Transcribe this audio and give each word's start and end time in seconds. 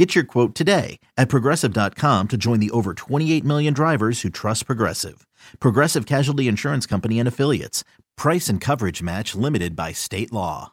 Get 0.00 0.14
your 0.14 0.24
quote 0.24 0.54
today 0.54 0.98
at 1.18 1.28
progressive.com 1.28 2.28
to 2.28 2.36
join 2.38 2.58
the 2.58 2.70
over 2.70 2.94
28 2.94 3.44
million 3.44 3.74
drivers 3.74 4.22
who 4.22 4.30
trust 4.30 4.64
Progressive. 4.64 5.26
Progressive 5.58 6.06
Casualty 6.06 6.48
Insurance 6.48 6.86
Company 6.86 7.18
and 7.18 7.28
Affiliates. 7.28 7.84
Price 8.16 8.48
and 8.48 8.62
coverage 8.62 9.02
match 9.02 9.34
limited 9.34 9.76
by 9.76 9.92
state 9.92 10.32
law. 10.32 10.72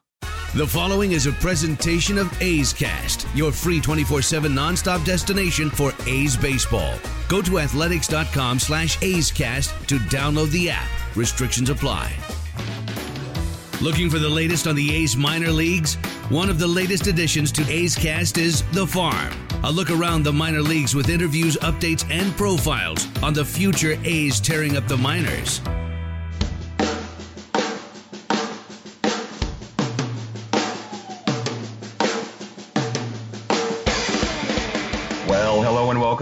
The 0.55 0.66
following 0.66 1.12
is 1.12 1.26
a 1.26 1.34
presentation 1.34 2.18
of 2.18 2.41
A's 2.41 2.71
Cast, 2.71 3.27
your 3.35 3.52
free 3.52 3.82
24-7 3.82 4.48
nonstop 4.54 5.04
destination 5.04 5.71
for 5.71 5.91
A's 6.05 6.38
baseball. 6.38 6.98
Go 7.27 7.41
to 7.41 7.59
athletics.com 7.59 8.59
slash 8.59 8.98
A's 9.04 9.30
Cast 9.30 9.71
to 9.90 9.98
download 9.98 10.52
the 10.52 10.70
app. 10.70 10.88
Restrictions 11.18 11.70
apply. 11.70 12.13
Looking 13.80 14.09
for 14.09 14.17
the 14.17 14.27
latest 14.27 14.66
on 14.66 14.76
the 14.76 14.91
A's 14.95 15.16
minor 15.16 15.52
leagues? 15.52 15.95
One 16.30 16.49
of 16.49 16.58
the 16.58 16.66
latest 16.66 17.05
additions 17.05 17.52
to 17.52 17.72
A's 17.72 17.95
Cast 17.95 18.40
is 18.40 18.63
The 18.72 18.88
Farm, 18.88 19.31
a 19.63 19.72
look 19.72 19.91
around 19.91 20.23
the 20.23 20.34
minor 20.34 20.62
leagues 20.62 20.95
with 20.95 21.09
interviews, 21.09 21.58
updates, 21.58 22.04
and 22.09 22.35
profiles 22.35 23.08
on 23.21 23.34
the 23.34 23.45
future 23.45 23.95
A's 24.04 24.40
tearing 24.40 24.77
up 24.77 24.88
the 24.88 24.98
minors. 24.98 25.62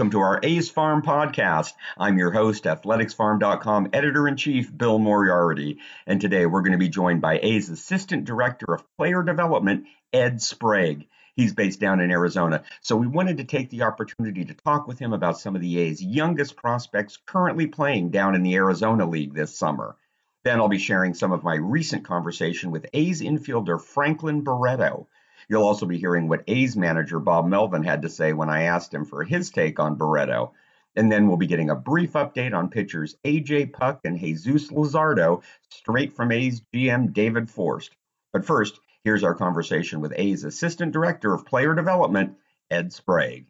Welcome 0.06 0.20
to 0.20 0.24
our 0.24 0.40
A's 0.44 0.70
Farm 0.70 1.02
podcast. 1.02 1.72
I'm 1.98 2.16
your 2.16 2.30
host, 2.30 2.62
athleticsfarm.com 2.62 3.88
editor 3.92 4.28
in 4.28 4.36
chief, 4.36 4.70
Bill 4.76 5.00
Moriarty. 5.00 5.78
And 6.06 6.20
today 6.20 6.46
we're 6.46 6.60
going 6.60 6.70
to 6.70 6.78
be 6.78 6.88
joined 6.88 7.20
by 7.20 7.40
A's 7.42 7.70
Assistant 7.70 8.24
Director 8.24 8.72
of 8.72 8.84
Player 8.96 9.24
Development, 9.24 9.86
Ed 10.12 10.40
Sprague. 10.40 11.08
He's 11.34 11.54
based 11.54 11.80
down 11.80 11.98
in 11.98 12.12
Arizona. 12.12 12.62
So 12.82 12.94
we 12.94 13.08
wanted 13.08 13.38
to 13.38 13.44
take 13.44 13.68
the 13.68 13.82
opportunity 13.82 14.44
to 14.44 14.54
talk 14.54 14.86
with 14.86 15.00
him 15.00 15.12
about 15.12 15.40
some 15.40 15.56
of 15.56 15.60
the 15.60 15.76
A's 15.80 16.00
youngest 16.00 16.54
prospects 16.54 17.18
currently 17.26 17.66
playing 17.66 18.10
down 18.10 18.36
in 18.36 18.44
the 18.44 18.54
Arizona 18.54 19.08
League 19.08 19.34
this 19.34 19.58
summer. 19.58 19.96
Then 20.44 20.60
I'll 20.60 20.68
be 20.68 20.78
sharing 20.78 21.14
some 21.14 21.32
of 21.32 21.42
my 21.42 21.56
recent 21.56 22.04
conversation 22.04 22.70
with 22.70 22.86
A's 22.92 23.22
infielder 23.22 23.82
Franklin 23.82 24.44
Barreto. 24.44 25.08
You'll 25.48 25.64
also 25.64 25.86
be 25.86 25.98
hearing 25.98 26.28
what 26.28 26.44
A's 26.48 26.76
manager 26.76 27.20
Bob 27.20 27.46
Melvin 27.46 27.84
had 27.84 28.02
to 28.02 28.08
say 28.08 28.32
when 28.32 28.50
I 28.50 28.64
asked 28.64 28.92
him 28.92 29.04
for 29.04 29.22
his 29.22 29.50
take 29.50 29.78
on 29.78 29.96
Barreto. 29.96 30.54
And 30.96 31.12
then 31.12 31.28
we'll 31.28 31.36
be 31.36 31.46
getting 31.46 31.70
a 31.70 31.76
brief 31.76 32.12
update 32.12 32.54
on 32.54 32.70
pitchers 32.70 33.16
AJ 33.24 33.72
Puk 33.72 34.00
and 34.04 34.18
Jesus 34.18 34.68
Luzardo 34.72 35.42
straight 35.70 36.14
from 36.14 36.32
A's 36.32 36.62
GM 36.74 37.12
David 37.12 37.50
Forst. 37.50 37.94
But 38.32 38.44
first, 38.44 38.80
here's 39.04 39.22
our 39.22 39.34
conversation 39.34 40.00
with 40.00 40.14
A's 40.16 40.44
Assistant 40.44 40.92
Director 40.92 41.32
of 41.32 41.46
Player 41.46 41.74
Development, 41.74 42.36
Ed 42.70 42.92
Sprague. 42.92 43.46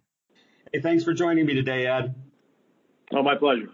Hey, 0.72 0.80
thanks 0.80 1.04
for 1.04 1.14
joining 1.14 1.46
me 1.46 1.54
today, 1.54 1.86
Ed. 1.86 2.14
Oh, 3.12 3.22
my 3.22 3.36
pleasure. 3.36 3.70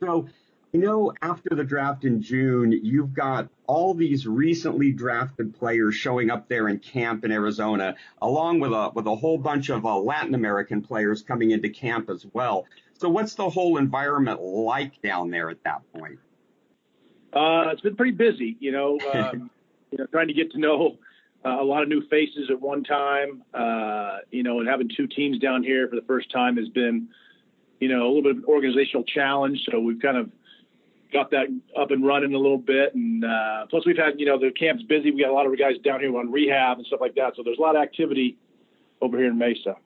So, 0.00 0.28
you 0.72 0.80
know, 0.80 1.12
after 1.22 1.54
the 1.54 1.64
draft 1.64 2.04
in 2.04 2.20
June, 2.20 2.72
you've 2.72 3.14
got 3.14 3.48
all 3.66 3.94
these 3.94 4.26
recently 4.26 4.92
drafted 4.92 5.58
players 5.58 5.94
showing 5.94 6.30
up 6.30 6.48
there 6.48 6.68
in 6.68 6.78
camp 6.78 7.24
in 7.24 7.32
Arizona, 7.32 7.94
along 8.20 8.60
with 8.60 8.72
a 8.72 8.90
with 8.94 9.06
a 9.06 9.14
whole 9.14 9.38
bunch 9.38 9.70
of 9.70 9.86
uh, 9.86 9.96
Latin 9.96 10.34
American 10.34 10.82
players 10.82 11.22
coming 11.22 11.50
into 11.52 11.68
camp 11.68 12.10
as 12.10 12.26
well. 12.32 12.66
So, 12.98 13.08
what's 13.08 13.34
the 13.34 13.48
whole 13.48 13.78
environment 13.78 14.42
like 14.42 15.00
down 15.02 15.30
there 15.30 15.50
at 15.50 15.62
that 15.64 15.80
point? 15.92 16.18
Uh, 17.32 17.70
it's 17.70 17.82
been 17.82 17.96
pretty 17.96 18.12
busy, 18.12 18.56
you 18.60 18.72
know. 18.72 18.98
Um, 19.12 19.50
you 19.92 19.98
know, 19.98 20.06
trying 20.06 20.26
to 20.26 20.34
get 20.34 20.50
to 20.50 20.58
know 20.58 20.98
uh, 21.44 21.60
a 21.60 21.64
lot 21.64 21.82
of 21.82 21.88
new 21.88 22.06
faces 22.08 22.50
at 22.50 22.60
one 22.60 22.82
time. 22.82 23.44
Uh, 23.54 24.18
you 24.30 24.42
know, 24.42 24.58
and 24.58 24.68
having 24.68 24.90
two 24.94 25.06
teams 25.06 25.38
down 25.38 25.62
here 25.62 25.88
for 25.88 25.94
the 25.94 26.02
first 26.02 26.30
time 26.32 26.56
has 26.56 26.68
been, 26.68 27.08
you 27.78 27.88
know, 27.88 28.04
a 28.04 28.08
little 28.08 28.22
bit 28.22 28.32
of 28.32 28.38
an 28.38 28.44
organizational 28.46 29.04
challenge. 29.04 29.60
So 29.70 29.78
we've 29.78 30.00
kind 30.00 30.16
of 30.16 30.28
got 31.12 31.30
that 31.30 31.46
up 31.78 31.90
and 31.90 32.04
running 32.06 32.34
a 32.34 32.38
little 32.38 32.58
bit. 32.58 32.94
And 32.94 33.24
uh, 33.24 33.66
plus, 33.70 33.86
we've 33.86 33.96
had, 33.96 34.18
you 34.18 34.26
know, 34.26 34.38
the 34.38 34.50
camp's 34.50 34.82
busy. 34.82 35.10
We 35.10 35.22
got 35.22 35.30
a 35.30 35.34
lot 35.34 35.46
of 35.46 35.58
guys 35.58 35.76
down 35.84 36.00
here 36.00 36.16
on 36.16 36.30
rehab 36.30 36.78
and 36.78 36.86
stuff 36.86 37.00
like 37.00 37.14
that. 37.14 37.34
So 37.36 37.42
there's 37.42 37.58
a 37.58 37.62
lot 37.62 37.76
of 37.76 37.82
activity 37.82 38.36
over 39.00 39.18
here 39.18 39.28
in 39.28 39.38
Mesa. 39.38 39.76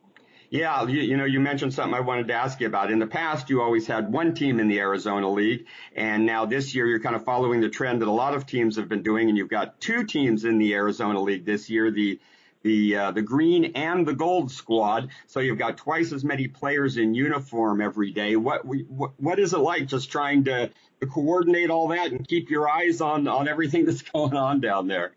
Yeah, 0.50 0.84
you, 0.88 1.00
you, 1.02 1.16
know, 1.16 1.26
you 1.26 1.38
mentioned 1.38 1.72
something 1.72 1.94
I 1.94 2.00
wanted 2.00 2.26
to 2.26 2.34
ask 2.34 2.60
you 2.60 2.66
about. 2.66 2.90
In 2.90 2.98
the 2.98 3.06
past, 3.06 3.50
you 3.50 3.62
always 3.62 3.86
had 3.86 4.12
one 4.12 4.34
team 4.34 4.58
in 4.58 4.66
the 4.66 4.80
Arizona 4.80 5.30
League, 5.30 5.66
and 5.94 6.26
now 6.26 6.44
this 6.44 6.74
year 6.74 6.86
you're 6.86 6.98
kind 6.98 7.14
of 7.14 7.24
following 7.24 7.60
the 7.60 7.68
trend 7.68 8.02
that 8.02 8.08
a 8.08 8.10
lot 8.10 8.34
of 8.34 8.46
teams 8.46 8.74
have 8.74 8.88
been 8.88 9.04
doing, 9.04 9.28
and 9.28 9.38
you've 9.38 9.48
got 9.48 9.80
two 9.80 10.04
teams 10.04 10.44
in 10.44 10.58
the 10.58 10.74
Arizona 10.74 11.20
League 11.22 11.44
this 11.44 11.70
year. 11.70 11.92
The 11.92 12.18
the 12.62 12.96
uh, 12.96 13.10
the 13.12 13.22
green 13.22 13.72
and 13.74 14.06
the 14.06 14.14
gold 14.14 14.50
squad. 14.50 15.08
So 15.26 15.40
you've 15.40 15.58
got 15.58 15.76
twice 15.76 16.12
as 16.12 16.24
many 16.24 16.48
players 16.48 16.96
in 16.96 17.14
uniform 17.14 17.80
every 17.80 18.10
day. 18.10 18.36
What 18.36 18.64
what 18.64 19.12
what 19.18 19.38
is 19.38 19.52
it 19.52 19.58
like 19.58 19.86
just 19.86 20.10
trying 20.10 20.44
to, 20.44 20.70
to 21.00 21.06
coordinate 21.06 21.70
all 21.70 21.88
that 21.88 22.12
and 22.12 22.26
keep 22.26 22.50
your 22.50 22.68
eyes 22.68 23.00
on 23.00 23.26
on 23.28 23.48
everything 23.48 23.84
that's 23.86 24.02
going 24.02 24.34
on 24.34 24.60
down 24.60 24.88
there? 24.88 25.12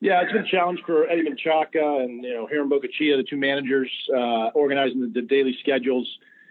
Yeah, 0.00 0.20
it's 0.22 0.32
been 0.32 0.42
a 0.42 0.48
challenge 0.48 0.80
for 0.84 1.08
Eddie 1.08 1.22
Menchaca 1.22 2.02
and 2.02 2.24
you 2.24 2.34
know 2.34 2.48
Hiram 2.48 2.68
Bocachica, 2.68 3.16
the 3.16 3.26
two 3.28 3.36
managers, 3.36 3.90
uh, 4.12 4.48
organizing 4.48 5.00
the, 5.00 5.06
the, 5.06 5.22
daily 5.22 5.56
schedules 5.60 6.08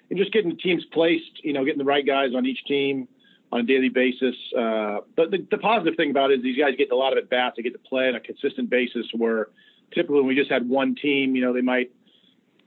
and 0.09 0.17
just 0.17 0.31
getting 0.31 0.51
the 0.51 0.55
teams 0.55 0.85
placed. 0.93 1.43
You 1.43 1.53
know, 1.53 1.65
getting 1.65 1.77
the 1.77 1.85
right 1.85 2.05
guys 2.05 2.29
on 2.35 2.45
each 2.45 2.63
team 2.65 3.09
on 3.51 3.59
a 3.59 3.63
daily 3.63 3.89
basis. 3.89 4.35
Uh, 4.57 4.99
but 5.17 5.31
the, 5.31 5.45
the, 5.51 5.57
positive 5.57 5.95
thing 5.97 6.11
about 6.11 6.31
it 6.31 6.39
is 6.39 6.43
these 6.43 6.57
guys 6.57 6.75
get 6.77 6.91
a 6.91 6.95
lot 6.95 7.11
of 7.11 7.17
at 7.17 7.29
bats. 7.29 7.57
They 7.57 7.63
get 7.63 7.73
to 7.73 7.79
play 7.79 8.07
on 8.07 8.15
a 8.15 8.21
consistent 8.21 8.69
basis. 8.69 9.05
Where 9.13 9.49
typically 9.93 10.17
when 10.17 10.27
we 10.27 10.35
just 10.35 10.51
had 10.51 10.67
one 10.67 10.95
team, 10.95 11.35
you 11.35 11.41
know, 11.41 11.53
they 11.53 11.61
might 11.61 11.91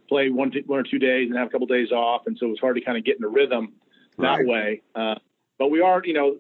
play 0.09 0.31
one 0.31 0.53
one 0.67 0.81
or 0.81 0.83
two 0.83 0.99
days 0.99 1.29
and 1.29 1.39
have 1.39 1.49
a 1.49 1.51
couple 1.51 1.67
days 1.67 1.93
off, 1.93 2.23
and 2.27 2.37
so 2.39 2.47
it 2.47 2.51
was 2.51 2.61
hard 2.61 2.77
to 2.77 2.83
kind 2.83 2.99
of 2.99 3.05
get 3.05 3.17
in 3.17 3.25
a 3.25 3.29
rhythm 3.29 3.73
that 4.19 4.39
right. 4.39 4.47
way. 4.47 4.83
Uh, 4.95 5.17
but 5.59 5.71
we 5.71 5.81
are, 5.81 6.03
you 6.05 6.15
know, 6.15 6.37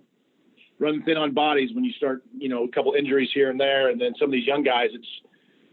running 0.79 1.03
thin 1.03 1.17
on 1.17 1.33
bodies 1.33 1.71
when 1.75 1.85
you 1.85 1.93
start, 1.93 2.23
you 2.37 2.49
know, 2.49 2.65
a 2.65 2.69
couple 2.69 2.95
injuries 2.95 3.31
here 3.33 3.51
and 3.51 3.59
there. 3.59 3.89
And 3.89 4.01
then 4.01 4.15
some 4.19 4.27
of 4.27 4.33
these 4.33 4.47
young 4.47 4.63
guys, 4.63 4.91
it's, 4.93 5.09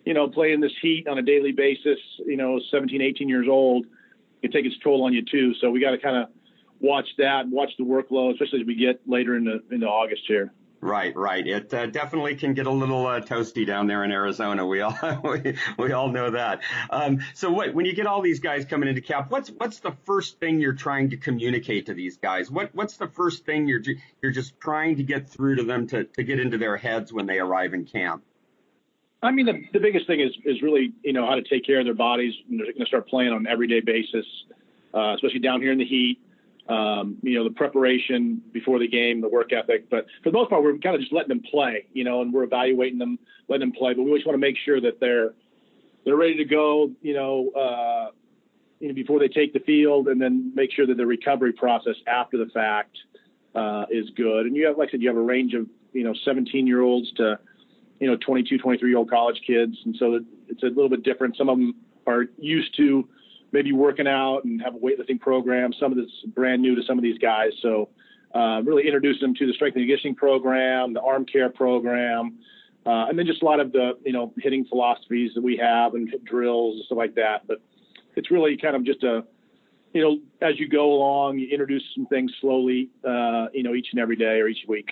you 0.05 0.13
know, 0.13 0.27
playing 0.27 0.61
this 0.61 0.73
heat 0.81 1.07
on 1.07 1.17
a 1.17 1.21
daily 1.21 1.51
basis, 1.51 1.99
you 2.25 2.37
know, 2.37 2.59
17, 2.71 3.01
18 3.01 3.29
years 3.29 3.47
old, 3.49 3.85
it 4.41 4.51
take 4.51 4.65
its 4.65 4.75
toll 4.83 5.03
on 5.03 5.13
you 5.13 5.23
too. 5.23 5.53
So 5.55 5.69
we 5.69 5.79
got 5.79 5.91
to 5.91 5.97
kind 5.97 6.17
of 6.17 6.29
watch 6.79 7.07
that, 7.17 7.47
watch 7.47 7.71
the 7.77 7.83
workload, 7.83 8.33
especially 8.33 8.61
as 8.61 8.67
we 8.67 8.75
get 8.75 9.01
later 9.07 9.35
into, 9.35 9.59
into 9.71 9.87
August 9.87 10.23
here. 10.27 10.51
Right, 10.83 11.15
right. 11.15 11.45
It 11.45 11.71
uh, 11.71 11.85
definitely 11.85 12.35
can 12.35 12.55
get 12.55 12.65
a 12.65 12.71
little 12.71 13.05
uh, 13.05 13.21
toasty 13.21 13.67
down 13.67 13.85
there 13.85 14.03
in 14.03 14.11
Arizona. 14.11 14.65
We 14.65 14.81
all 14.81 14.97
we, 15.23 15.55
we 15.77 15.91
all 15.91 16.09
know 16.09 16.31
that. 16.31 16.61
Um, 16.89 17.19
so, 17.35 17.51
what 17.51 17.75
when 17.75 17.85
you 17.85 17.93
get 17.93 18.07
all 18.07 18.21
these 18.21 18.39
guys 18.39 18.65
coming 18.65 18.89
into 18.89 19.01
camp, 19.01 19.29
what's 19.29 19.49
what's 19.49 19.79
the 19.79 19.91
first 20.05 20.39
thing 20.39 20.59
you're 20.59 20.73
trying 20.73 21.11
to 21.11 21.17
communicate 21.17 21.85
to 21.85 21.93
these 21.93 22.17
guys? 22.17 22.49
What 22.49 22.73
what's 22.73 22.97
the 22.97 23.07
first 23.07 23.45
thing 23.45 23.67
you're 23.67 23.81
you're 24.23 24.31
just 24.31 24.59
trying 24.59 24.97
to 24.97 25.03
get 25.03 25.29
through 25.29 25.57
to 25.57 25.63
them 25.63 25.85
to 25.87 26.05
to 26.05 26.23
get 26.23 26.39
into 26.39 26.57
their 26.57 26.77
heads 26.77 27.13
when 27.13 27.27
they 27.27 27.37
arrive 27.37 27.75
in 27.75 27.85
camp? 27.85 28.23
I 29.21 29.29
mean, 29.29 29.45
the, 29.45 29.61
the 29.73 29.79
biggest 29.79 30.07
thing 30.07 30.19
is 30.19 30.31
is 30.45 30.63
really 30.63 30.93
you 31.03 31.13
know 31.13 31.27
how 31.27 31.35
to 31.35 31.43
take 31.43 31.63
care 31.63 31.79
of 31.79 31.85
their 31.85 31.93
bodies. 31.93 32.33
They're 32.49 32.65
going 32.65 32.79
to 32.79 32.85
start 32.87 33.07
playing 33.07 33.29
on 33.29 33.45
an 33.45 33.47
everyday 33.47 33.81
basis, 33.81 34.25
uh, 34.95 35.13
especially 35.13 35.41
down 35.41 35.61
here 35.61 35.71
in 35.71 35.77
the 35.77 35.85
heat 35.85 36.17
um, 36.71 37.17
you 37.21 37.37
know, 37.37 37.43
the 37.43 37.53
preparation 37.53 38.41
before 38.53 38.79
the 38.79 38.87
game, 38.87 39.19
the 39.19 39.27
work 39.27 39.51
ethic. 39.51 39.89
But 39.89 40.05
for 40.23 40.31
the 40.31 40.37
most 40.37 40.49
part, 40.49 40.63
we're 40.63 40.77
kind 40.77 40.95
of 40.95 41.01
just 41.01 41.11
letting 41.11 41.27
them 41.27 41.41
play, 41.41 41.85
you 41.91 42.05
know, 42.05 42.21
and 42.21 42.31
we're 42.31 42.43
evaluating 42.43 42.97
them, 42.97 43.19
letting 43.49 43.67
them 43.67 43.77
play. 43.77 43.93
But 43.93 44.03
we 44.03 44.09
always 44.09 44.25
want 44.25 44.35
to 44.35 44.39
make 44.39 44.55
sure 44.63 44.79
that 44.79 45.01
they're 45.01 45.33
they're 46.05 46.15
ready 46.15 46.37
to 46.37 46.45
go, 46.45 46.89
you 47.01 47.13
know, 47.13 47.49
uh, 47.51 48.11
you 48.79 48.87
know, 48.87 48.93
before 48.93 49.19
they 49.19 49.27
take 49.27 49.51
the 49.51 49.59
field, 49.59 50.07
and 50.07 50.21
then 50.21 50.53
make 50.55 50.71
sure 50.71 50.87
that 50.87 50.95
the 50.95 51.05
recovery 51.05 51.51
process 51.51 51.95
after 52.07 52.37
the 52.37 52.49
fact 52.53 52.97
uh, 53.53 53.85
is 53.91 54.09
good. 54.11 54.45
And 54.45 54.55
you 54.55 54.67
have, 54.67 54.77
like 54.77 54.89
I 54.89 54.91
said, 54.91 55.01
you 55.01 55.09
have 55.09 55.17
a 55.17 55.21
range 55.21 55.53
of 55.53 55.67
you 55.91 56.05
know 56.05 56.13
17 56.23 56.67
year 56.67 56.81
olds 56.81 57.11
to 57.17 57.37
you 57.99 58.07
know 58.07 58.15
22, 58.15 58.57
23 58.59 58.89
year 58.89 58.97
old 58.97 59.09
college 59.09 59.41
kids, 59.45 59.75
and 59.83 59.93
so 59.97 60.21
it's 60.47 60.63
a 60.63 60.67
little 60.67 60.89
bit 60.89 61.03
different. 61.03 61.35
Some 61.35 61.49
of 61.49 61.57
them 61.57 61.75
are 62.07 62.27
used 62.37 62.77
to 62.77 63.09
maybe 63.51 63.71
working 63.71 64.07
out 64.07 64.43
and 64.43 64.61
have 64.61 64.75
a 64.75 64.79
weightlifting 64.79 65.19
program. 65.19 65.73
Some 65.79 65.91
of 65.91 65.97
this 65.97 66.07
is 66.07 66.29
brand 66.33 66.61
new 66.61 66.75
to 66.75 66.83
some 66.83 66.97
of 66.97 67.03
these 67.03 67.17
guys. 67.17 67.51
So 67.61 67.89
uh, 68.33 68.61
really 68.63 68.85
introduce 68.85 69.19
them 69.19 69.35
to 69.35 69.47
the 69.47 69.53
strength 69.53 69.75
and 69.75 69.83
conditioning 69.83 70.15
program, 70.15 70.93
the 70.93 71.01
arm 71.01 71.25
care 71.25 71.49
program, 71.49 72.39
uh, 72.85 73.07
and 73.09 73.19
then 73.19 73.25
just 73.25 73.41
a 73.41 73.45
lot 73.45 73.59
of 73.59 73.71
the 73.71 73.97
you 74.05 74.13
know 74.13 74.33
hitting 74.37 74.65
philosophies 74.65 75.31
that 75.35 75.41
we 75.41 75.57
have 75.57 75.93
and 75.95 76.13
drills 76.23 76.75
and 76.77 76.85
stuff 76.85 76.97
like 76.97 77.15
that. 77.15 77.45
But 77.47 77.61
it's 78.15 78.31
really 78.31 78.57
kind 78.57 78.75
of 78.75 78.83
just 78.83 79.03
a 79.03 79.25
you 79.93 80.01
know 80.01 80.19
as 80.41 80.59
you 80.59 80.69
go 80.69 80.93
along, 80.93 81.39
you 81.39 81.49
introduce 81.49 81.83
some 81.93 82.05
things 82.05 82.31
slowly, 82.39 82.89
uh, 83.03 83.47
you 83.53 83.63
know 83.63 83.73
each 83.73 83.87
and 83.91 83.99
every 83.99 84.15
day 84.15 84.39
or 84.39 84.47
each 84.47 84.65
week. 84.67 84.91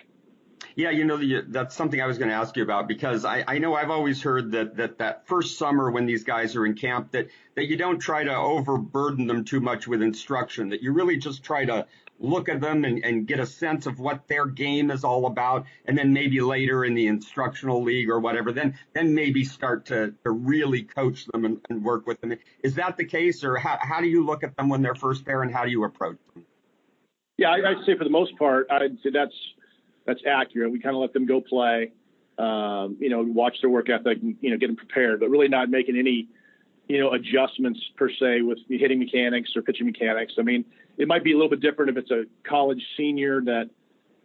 Yeah, 0.80 0.92
you 0.92 1.04
know, 1.04 1.18
the, 1.18 1.44
that's 1.46 1.76
something 1.76 2.02
I 2.02 2.06
was 2.06 2.18
going 2.18 2.30
to 2.30 2.36
ask 2.36 2.56
you 2.56 2.64
about 2.64 2.88
because 2.88 3.26
I, 3.26 3.44
I 3.46 3.58
know 3.58 3.76
I've 3.76 3.90
always 3.90 4.22
heard 4.22 4.54
that, 4.54 4.78
that 4.78 5.00
that 5.00 5.28
first 5.28 5.58
summer 5.58 5.92
when 5.92 6.06
these 6.06 6.24
guys 6.24 6.56
are 6.56 6.66
in 6.66 6.74
camp 6.74 7.12
that, 7.12 7.28
that 7.56 7.68
you 7.68 7.76
don't 7.76 8.00
try 8.00 8.24
to 8.24 8.34
overburden 8.34 9.28
them 9.28 9.44
too 9.44 9.60
much 9.60 9.90
with 9.90 10.02
instruction, 10.02 10.70
that 10.70 10.82
you 10.82 10.94
really 10.94 11.18
just 11.18 11.44
try 11.44 11.66
to 11.66 11.86
look 12.18 12.48
at 12.48 12.62
them 12.62 12.86
and, 12.86 13.04
and 13.04 13.28
get 13.28 13.42
a 13.42 13.46
sense 13.46 13.88
of 13.88 14.00
what 14.00 14.30
their 14.30 14.46
game 14.46 14.90
is 14.90 15.04
all 15.04 15.26
about. 15.26 15.66
And 15.84 15.98
then 15.98 16.14
maybe 16.14 16.40
later 16.40 16.86
in 16.86 16.94
the 16.94 17.08
instructional 17.08 17.84
league 17.84 18.10
or 18.10 18.22
whatever, 18.22 18.54
then, 18.54 18.80
then 18.94 19.14
maybe 19.14 19.44
start 19.44 19.88
to, 19.88 20.14
to 20.24 20.32
really 20.32 20.84
coach 20.84 21.26
them 21.26 21.44
and, 21.44 21.60
and 21.70 21.84
work 21.84 22.08
with 22.08 22.22
them. 22.22 22.34
Is 22.64 22.76
that 22.76 22.96
the 22.96 23.04
case 23.04 23.44
or 23.44 23.58
how, 23.58 23.78
how 23.82 24.00
do 24.00 24.08
you 24.08 24.26
look 24.26 24.46
at 24.46 24.56
them 24.56 24.70
when 24.70 24.82
they're 24.82 24.96
first 24.96 25.26
there 25.26 25.44
and 25.44 25.54
how 25.54 25.66
do 25.66 25.72
you 25.72 25.84
approach 25.84 26.20
them? 26.34 26.46
Yeah, 27.38 27.50
I, 27.50 27.74
would 27.74 27.86
say 27.86 27.98
for 27.98 28.06
the 28.06 28.10
most 28.10 28.38
part, 28.38 28.68
I'd 28.72 28.98
say 29.04 29.10
that's, 29.14 29.36
that's 30.10 30.26
accurate. 30.26 30.72
We 30.72 30.80
kind 30.80 30.96
of 30.96 31.02
let 31.02 31.14
them 31.14 31.26
go 31.26 31.40
play, 31.42 31.92
um, 32.38 32.98
you 33.00 33.10
know, 33.10 33.22
watch 33.22 33.58
their 33.62 33.70
work 33.70 33.90
ethic, 33.90 34.22
and, 34.22 34.36
you 34.42 34.52
know, 34.52 34.58
get 34.58 34.68
them 34.68 34.76
prepared, 34.76 35.20
but 35.20 35.30
really 35.30 35.48
not 35.48 35.70
making 35.70 35.98
any, 35.98 36.28
you 36.88 37.00
know, 37.00 37.12
adjustments 37.12 37.80
per 37.96 38.10
se 38.10 38.42
with 38.42 38.60
hitting 38.68 39.00
mechanics 39.00 39.52
or 39.56 39.62
pitching 39.62 39.86
mechanics. 39.86 40.34
I 40.40 40.42
mean, 40.42 40.66
it 40.98 41.08
might 41.08 41.24
be 41.24 41.32
a 41.34 41.36
little 41.36 41.50
bit 41.50 41.62
different 41.62 41.92
if 41.92 41.98
it's 41.98 42.12
a 42.12 42.24
college 42.44 42.84
senior 42.98 43.42
that 43.42 43.70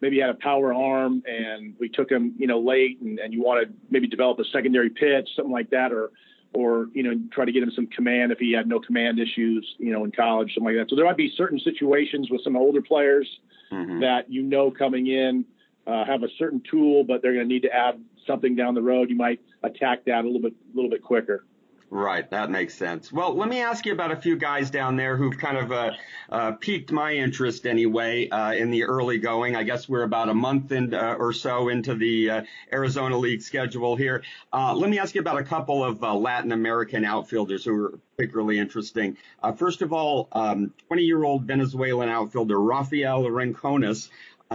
maybe 0.01 0.19
had 0.19 0.31
a 0.31 0.35
power 0.35 0.75
arm 0.75 1.23
and 1.27 1.75
we 1.79 1.89
took 1.89 2.11
him, 2.11 2.35
you 2.39 2.47
know, 2.47 2.61
late 2.61 3.01
and, 3.01 3.19
and 3.19 3.33
you 3.33 3.43
want 3.43 3.67
to 3.67 3.75
maybe 3.91 4.07
develop 4.07 4.39
a 4.39 4.45
secondary 4.53 4.91
pitch, 4.91 5.29
something 5.37 5.53
like 5.53 5.71
that, 5.71 5.93
or, 5.93 6.11
or, 6.53 6.89
you 6.95 7.03
know, 7.03 7.13
try 7.33 7.45
to 7.45 7.53
get 7.53 7.63
him 7.63 7.73
some 7.75 7.87
command 7.87 8.33
if 8.33 8.39
he 8.39 8.53
had 8.53 8.67
no 8.69 8.81
command 8.81 9.19
issues, 9.19 9.75
you 9.79 9.93
know, 9.93 10.05
in 10.05 10.13
college, 10.13 10.53
something 10.55 10.75
like 10.75 10.77
that. 10.77 10.91
So 10.91 10.97
there 10.97 11.05
might 11.05 11.17
be 11.17 11.33
certain 11.37 11.59
situations 11.59 12.31
with 12.31 12.43
some 12.43 12.57
older 12.57 12.83
players 12.83 13.29
mm-hmm. 13.73 14.01
that, 14.01 14.31
you 14.31 14.43
know, 14.43 14.71
coming 14.71 15.07
in, 15.07 15.45
uh, 15.87 16.05
have 16.05 16.23
a 16.23 16.29
certain 16.39 16.63
tool, 16.69 17.05
but 17.05 17.23
they're 17.23 17.35
going 17.35 17.49
to 17.49 17.53
need 17.53 17.63
to 17.63 17.73
add 17.73 18.01
something 18.27 18.57
down 18.57 18.75
the 18.75 18.83
road. 18.83 19.11
You 19.11 19.17
might 19.17 19.41
attack 19.63 20.05
that 20.07 20.25
a 20.25 20.27
little 20.27 20.43
bit, 20.43 20.53
a 20.53 20.77
little 20.77 20.91
bit 20.91 21.03
quicker. 21.03 21.45
Right, 21.95 22.29
that 22.31 22.51
makes 22.51 22.75
sense. 22.75 23.13
Well, 23.13 23.37
let 23.37 23.49
me 23.49 23.61
ask 23.61 23.87
you 23.87 23.93
about 23.93 24.11
a 24.11 24.17
few 24.17 24.37
guys 24.37 24.69
down 24.69 24.97
there 24.97 25.17
who've 25.17 25.39
kind 25.39 25.57
of 25.57 25.71
uh, 25.71 25.93
uh, 26.29 26.53
piqued 26.53 26.91
my 26.91 27.13
interest 27.13 27.67
anyway 27.67 28.29
uh, 28.29 28.53
in 28.53 28.73
the 28.73 28.83
early 28.83 29.19
going. 29.19 29.55
I 29.55 29.63
guess 29.63 29.89
we're 29.89 30.03
about 30.03 30.29
a 30.29 30.35
month 30.35 30.73
in, 30.73 30.93
uh, 30.93 31.15
or 31.17 31.33
so 31.33 31.69
into 31.69 31.95
the 31.95 32.31
uh, 32.31 32.43
Arizona 32.73 33.17
League 33.17 33.43
schedule 33.43 33.95
here. 33.95 34.25
Uh, 34.53 34.75
let 34.75 34.91
me 34.91 34.99
ask 34.99 35.15
you 35.15 35.21
about 35.21 35.39
a 35.39 35.45
couple 35.45 35.85
of 35.85 36.01
Latin 36.03 36.51
American 36.51 37.05
outfielders 37.05 37.65
who 37.65 37.85
are 37.85 37.99
particularly 38.17 38.59
interesting. 38.59 39.17
first 39.57 39.81
of 39.81 39.93
all, 39.93 40.29
20-year-old 40.35 41.43
um, 41.43 41.47
Venezuelan 41.47 42.09
outfielder 42.09 42.61
Rafael 42.61 43.23
Rincones. 43.23 44.09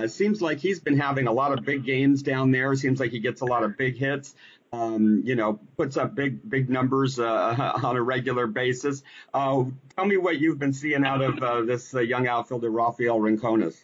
Uh, 0.03 0.07
seems 0.07 0.41
like 0.41 0.59
he's 0.59 0.79
been 0.79 0.97
having 0.97 1.27
a 1.27 1.31
lot 1.31 1.57
of 1.57 1.65
big 1.65 1.83
games 1.83 2.23
down 2.23 2.51
there. 2.51 2.75
Seems 2.75 2.99
like 2.99 3.11
he 3.11 3.19
gets 3.19 3.41
a 3.41 3.45
lot 3.45 3.63
of 3.63 3.77
big 3.77 3.97
hits 3.97 4.33
um, 4.71 5.21
you 5.25 5.35
know, 5.35 5.59
puts 5.77 5.97
up 5.97 6.15
big, 6.15 6.47
big 6.47 6.69
numbers 6.69 7.19
uh, 7.19 7.73
on 7.83 7.95
a 7.95 8.01
regular 8.01 8.47
basis. 8.47 9.03
Uh, 9.33 9.65
tell 9.95 10.05
me 10.05 10.17
what 10.17 10.39
you've 10.39 10.59
been 10.59 10.73
seeing 10.73 11.05
out 11.05 11.21
of 11.21 11.41
uh, 11.41 11.61
this 11.61 11.93
uh, 11.93 11.99
young 11.99 12.27
outfielder, 12.27 12.69
Rafael 12.69 13.19
Rincones. 13.19 13.83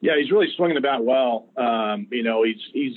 Yeah, 0.00 0.12
he's 0.18 0.30
really 0.30 0.48
swinging 0.56 0.76
the 0.76 0.80
bat 0.80 1.04
well. 1.04 1.48
Um, 1.56 2.08
you 2.10 2.22
know, 2.22 2.42
he's 2.42 2.60
he's 2.72 2.94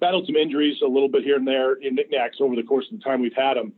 battled 0.00 0.26
some 0.26 0.36
injuries 0.36 0.78
a 0.82 0.88
little 0.88 1.08
bit 1.08 1.22
here 1.22 1.36
and 1.36 1.46
there 1.46 1.74
in 1.74 1.94
knickknacks 1.94 2.38
over 2.40 2.56
the 2.56 2.62
course 2.62 2.86
of 2.90 2.98
the 2.98 3.04
time 3.04 3.20
we've 3.20 3.36
had 3.36 3.58
him, 3.58 3.72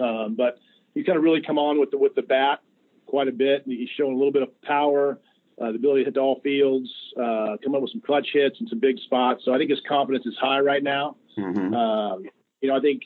um, 0.00 0.34
but 0.34 0.58
he's 0.94 1.06
kind 1.06 1.16
of 1.16 1.24
really 1.24 1.40
come 1.40 1.58
on 1.58 1.80
with 1.80 1.90
the 1.90 1.98
with 1.98 2.14
the 2.14 2.22
bat 2.22 2.60
quite 3.06 3.28
a 3.28 3.32
bit. 3.32 3.62
He's 3.64 3.88
shown 3.96 4.12
a 4.12 4.16
little 4.16 4.32
bit 4.32 4.42
of 4.42 4.60
power. 4.62 5.18
Uh, 5.60 5.70
the 5.70 5.76
ability 5.76 6.02
to 6.02 6.10
hit 6.10 6.16
all 6.16 6.40
fields, 6.40 6.90
uh, 7.16 7.56
come 7.62 7.76
up 7.76 7.82
with 7.82 7.92
some 7.92 8.00
clutch 8.00 8.26
hits 8.32 8.58
and 8.58 8.68
some 8.68 8.80
big 8.80 8.98
spots. 8.98 9.42
So 9.44 9.54
I 9.54 9.58
think 9.58 9.70
his 9.70 9.80
confidence 9.88 10.26
is 10.26 10.34
high 10.40 10.58
right 10.58 10.82
now. 10.82 11.16
Mm-hmm. 11.38 11.72
Um, 11.72 12.24
you 12.60 12.68
know, 12.68 12.76
I 12.76 12.80
think 12.80 13.02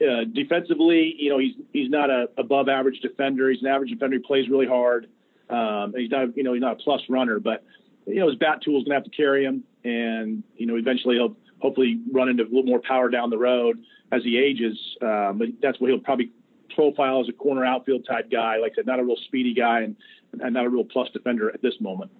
uh, 0.00 0.24
defensively, 0.32 1.14
you 1.18 1.28
know, 1.30 1.38
he's 1.38 1.54
he's 1.72 1.90
not 1.90 2.08
a 2.08 2.28
above 2.38 2.68
average 2.68 3.00
defender. 3.00 3.50
He's 3.50 3.62
an 3.62 3.68
average 3.68 3.90
defender. 3.90 4.16
He 4.16 4.22
plays 4.22 4.48
really 4.48 4.66
hard. 4.66 5.08
Um, 5.50 5.92
he's 5.96 6.10
not, 6.10 6.36
you 6.36 6.44
know, 6.44 6.52
he's 6.52 6.62
not 6.62 6.80
a 6.80 6.82
plus 6.82 7.02
runner, 7.08 7.40
but 7.40 7.64
you 8.06 8.20
know, 8.20 8.28
his 8.28 8.36
bat 8.36 8.62
tool 8.62 8.78
is 8.78 8.84
going 8.84 8.90
to 8.90 8.94
have 8.94 9.04
to 9.04 9.10
carry 9.10 9.44
him, 9.44 9.64
and 9.84 10.44
you 10.56 10.66
know, 10.66 10.76
eventually 10.76 11.16
he'll 11.16 11.36
hopefully 11.60 12.00
run 12.12 12.28
into 12.28 12.44
a 12.44 12.46
little 12.46 12.64
more 12.64 12.80
power 12.80 13.08
down 13.08 13.30
the 13.30 13.38
road 13.38 13.82
as 14.10 14.22
he 14.22 14.38
ages. 14.38 14.78
Um, 15.00 15.38
but 15.38 15.48
that's 15.60 15.80
what 15.80 15.90
he'll 15.90 16.00
probably 16.00 16.30
profile 16.74 17.20
as 17.20 17.28
a 17.28 17.32
corner 17.32 17.64
outfield 17.64 18.06
type 18.08 18.30
guy. 18.30 18.56
Like 18.56 18.72
I 18.72 18.74
said, 18.76 18.86
not 18.86 18.98
a 18.98 19.04
real 19.04 19.16
speedy 19.26 19.54
guy 19.54 19.80
and, 19.80 19.96
and 20.40 20.54
not 20.54 20.64
a 20.64 20.68
real 20.68 20.84
plus 20.84 21.08
defender 21.12 21.50
at 21.52 21.62
this 21.62 21.80
moment. 21.80 22.10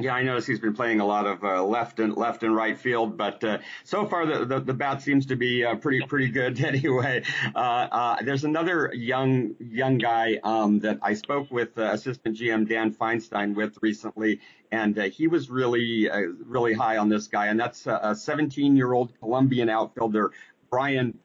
Yeah, 0.00 0.14
I 0.14 0.22
notice 0.22 0.46
he's 0.46 0.60
been 0.60 0.72
playing 0.72 1.00
a 1.00 1.04
lot 1.04 1.26
of 1.26 1.44
uh, 1.44 1.62
left 1.62 2.00
and 2.00 2.16
left 2.16 2.42
and 2.42 2.56
right 2.56 2.78
field, 2.78 3.18
but 3.18 3.44
uh, 3.44 3.58
so 3.84 4.06
far 4.06 4.24
the, 4.24 4.46
the, 4.46 4.60
the 4.60 4.72
bat 4.72 5.02
seems 5.02 5.26
to 5.26 5.36
be 5.36 5.62
uh, 5.62 5.74
pretty 5.74 6.00
pretty 6.06 6.30
good 6.30 6.58
anyway. 6.64 7.22
Uh, 7.54 7.58
uh, 7.58 8.16
there's 8.22 8.44
another 8.44 8.90
young 8.94 9.56
young 9.60 9.98
guy 9.98 10.40
um, 10.42 10.78
that 10.80 11.00
I 11.02 11.14
spoke 11.14 11.50
with 11.50 11.76
uh, 11.76 11.90
assistant 11.92 12.38
GM 12.38 12.66
Dan 12.66 12.94
Feinstein 12.94 13.54
with 13.54 13.76
recently, 13.82 14.40
and 14.72 14.96
he 14.96 15.26
was 15.26 15.50
really 15.50 16.08
really 16.46 16.72
high 16.72 16.96
on 16.96 17.10
this 17.10 17.26
guy, 17.26 17.48
and 17.48 17.60
that's 17.60 17.86
a 17.86 18.14
17 18.16 18.76
year 18.76 18.92
old 18.94 19.12
Colombian 19.20 19.68
outfielder 19.68 20.32
Brian 20.70 21.18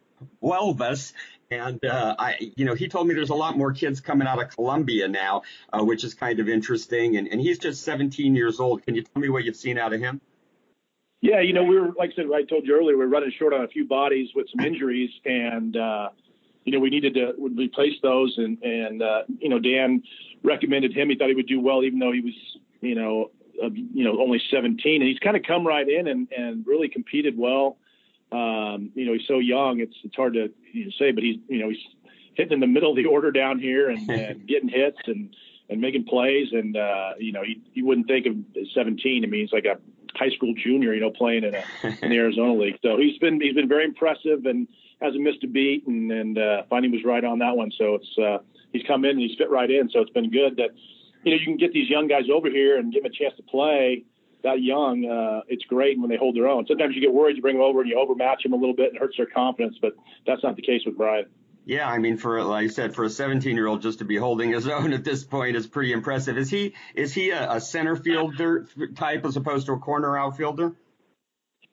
Buelvas. 0.43 1.13
And 1.51 1.83
uh, 1.85 2.15
I, 2.17 2.51
you 2.55 2.65
know, 2.65 2.73
he 2.73 2.87
told 2.87 3.07
me 3.07 3.13
there's 3.13 3.29
a 3.29 3.35
lot 3.35 3.57
more 3.57 3.71
kids 3.71 4.01
coming 4.01 4.27
out 4.27 4.41
of 4.41 4.49
Colombia 4.49 5.07
now, 5.07 5.43
uh, 5.71 5.83
which 5.83 6.03
is 6.03 6.13
kind 6.13 6.39
of 6.39 6.49
interesting. 6.49 7.17
And, 7.17 7.27
and 7.27 7.39
he's 7.39 7.59
just 7.59 7.83
17 7.83 8.35
years 8.35 8.59
old. 8.59 8.83
Can 8.83 8.95
you 8.95 9.03
tell 9.03 9.21
me 9.21 9.29
what 9.29 9.43
you've 9.43 9.55
seen 9.55 9.77
out 9.77 9.93
of 9.93 9.99
him? 9.99 10.21
Yeah, 11.21 11.39
you 11.39 11.53
know, 11.53 11.63
we 11.63 11.79
were 11.79 11.91
like 11.97 12.11
I 12.11 12.15
said, 12.17 12.25
I 12.33 12.43
told 12.43 12.67
you 12.67 12.75
earlier, 12.75 12.97
we 12.97 13.03
are 13.03 13.07
running 13.07 13.31
short 13.37 13.53
on 13.53 13.63
a 13.63 13.67
few 13.67 13.87
bodies 13.87 14.29
with 14.35 14.45
some 14.55 14.63
injuries, 14.63 15.09
and 15.25 15.75
uh, 15.75 16.09
you 16.65 16.71
know, 16.71 16.79
we 16.79 16.91
needed 16.91 17.15
to 17.15 17.33
replace 17.39 17.95
those. 18.03 18.35
And 18.37 18.61
and 18.61 19.01
uh, 19.01 19.23
you 19.39 19.49
know, 19.49 19.57
Dan 19.57 20.03
recommended 20.43 20.93
him. 20.93 21.09
He 21.09 21.15
thought 21.15 21.29
he 21.29 21.33
would 21.33 21.47
do 21.47 21.59
well, 21.59 21.83
even 21.83 21.97
though 21.97 22.11
he 22.11 22.21
was, 22.21 22.33
you 22.81 22.93
know, 22.93 23.31
uh, 23.63 23.69
you 23.71 24.03
know, 24.03 24.21
only 24.21 24.39
17. 24.51 25.01
And 25.01 25.09
he's 25.09 25.17
kind 25.19 25.35
of 25.35 25.43
come 25.43 25.65
right 25.65 25.87
in 25.87 26.07
and 26.07 26.27
and 26.31 26.67
really 26.67 26.89
competed 26.89 27.35
well. 27.35 27.77
Um, 28.35 28.91
you 28.95 29.05
know, 29.05 29.13
he's 29.13 29.27
so 29.27 29.39
young; 29.39 29.79
it's 29.79 29.95
it's 30.03 30.15
hard 30.15 30.33
to 30.33 30.51
you 30.73 30.85
know, 30.85 30.91
say, 30.99 31.11
but 31.11 31.23
he's 31.23 31.37
you 31.47 31.59
know 31.59 31.69
he's 31.69 31.85
hitting 32.33 32.53
in 32.53 32.59
the 32.59 32.67
middle 32.67 32.91
of 32.91 32.97
the 32.97 33.05
order 33.05 33.31
down 33.31 33.59
here 33.59 33.89
and, 33.89 34.09
and 34.09 34.47
getting 34.47 34.69
hits 34.69 34.99
and 35.05 35.35
and 35.69 35.79
making 35.81 36.05
plays. 36.05 36.49
And 36.51 36.75
uh, 36.75 37.13
you 37.17 37.31
know, 37.31 37.43
you, 37.43 37.61
you 37.73 37.85
wouldn't 37.85 38.07
think 38.07 38.25
of 38.25 38.35
17. 38.73 39.23
I 39.23 39.27
mean, 39.27 39.41
he's 39.41 39.53
like 39.53 39.65
a 39.65 39.79
high 40.17 40.29
school 40.35 40.53
junior, 40.53 40.93
you 40.93 41.01
know, 41.01 41.11
playing 41.11 41.43
in, 41.43 41.55
a, 41.55 41.63
in 42.01 42.09
the 42.09 42.17
Arizona 42.17 42.53
League. 42.61 42.79
So 42.81 42.97
he's 42.97 43.17
been 43.19 43.39
he's 43.39 43.55
been 43.55 43.69
very 43.69 43.85
impressive 43.85 44.45
and 44.45 44.67
hasn't 45.01 45.23
missed 45.23 45.43
a 45.43 45.47
beat. 45.47 45.87
And 45.87 46.11
and 46.11 46.37
uh, 46.37 46.63
Finding 46.69 46.91
was 46.91 47.03
right 47.05 47.23
on 47.23 47.39
that 47.39 47.55
one. 47.55 47.71
So 47.77 47.95
it's 47.95 48.17
uh, 48.17 48.39
he's 48.73 48.83
come 48.85 49.05
in 49.05 49.11
and 49.11 49.21
he's 49.21 49.37
fit 49.37 49.49
right 49.49 49.69
in. 49.69 49.89
So 49.89 50.01
it's 50.01 50.11
been 50.11 50.29
good 50.29 50.57
that 50.57 50.71
you 51.23 51.31
know 51.31 51.37
you 51.37 51.45
can 51.45 51.57
get 51.57 51.71
these 51.71 51.89
young 51.89 52.07
guys 52.07 52.25
over 52.33 52.49
here 52.49 52.77
and 52.77 52.91
give 52.91 53.03
them 53.03 53.11
a 53.11 53.15
chance 53.15 53.35
to 53.37 53.43
play 53.43 54.03
that 54.45 54.61
young, 54.61 55.05
uh, 55.05 55.41
it's 55.47 55.65
great 55.65 55.99
when 55.99 56.09
they 56.09 56.17
hold 56.17 56.35
their 56.35 56.47
own. 56.47 56.65
Sometimes 56.67 56.95
you 56.95 57.01
get 57.01 57.13
worried, 57.13 57.35
you 57.35 57.41
bring 57.41 57.57
them 57.57 57.63
over 57.63 57.81
and 57.81 57.89
you 57.89 57.99
overmatch 57.99 58.43
them 58.43 58.53
a 58.53 58.55
little 58.55 58.75
bit 58.75 58.87
and 58.87 58.95
it 58.95 58.99
hurts 58.99 59.17
their 59.17 59.25
confidence, 59.25 59.75
but 59.81 59.93
that's 60.25 60.43
not 60.43 60.55
the 60.55 60.61
case 60.61 60.81
with 60.85 60.97
Brian. 60.97 61.25
Yeah, 61.65 61.89
I 61.89 61.97
mean, 61.97 62.17
for 62.17 62.43
like 62.43 62.65
I 62.65 62.67
said, 62.67 62.93
for 62.93 63.03
a 63.03 63.09
17 63.09 63.55
year 63.55 63.67
old 63.67 63.81
just 63.81 63.99
to 63.99 64.05
be 64.05 64.15
holding 64.15 64.51
his 64.51 64.67
own 64.77 64.93
at 64.93 65.03
this 65.03 65.23
point 65.23 65.55
is 65.55 65.67
pretty 65.67 65.91
impressive. 65.91 66.37
Is 66.37 66.49
he 66.49 66.75
is 66.93 67.13
he 67.13 67.31
a, 67.31 67.53
a 67.53 67.61
center 67.61 67.95
fielder 67.95 68.67
type 68.95 69.25
as 69.25 69.35
opposed 69.35 69.65
to 69.65 69.73
a 69.73 69.79
corner 69.79 70.17
outfielder? 70.17 70.75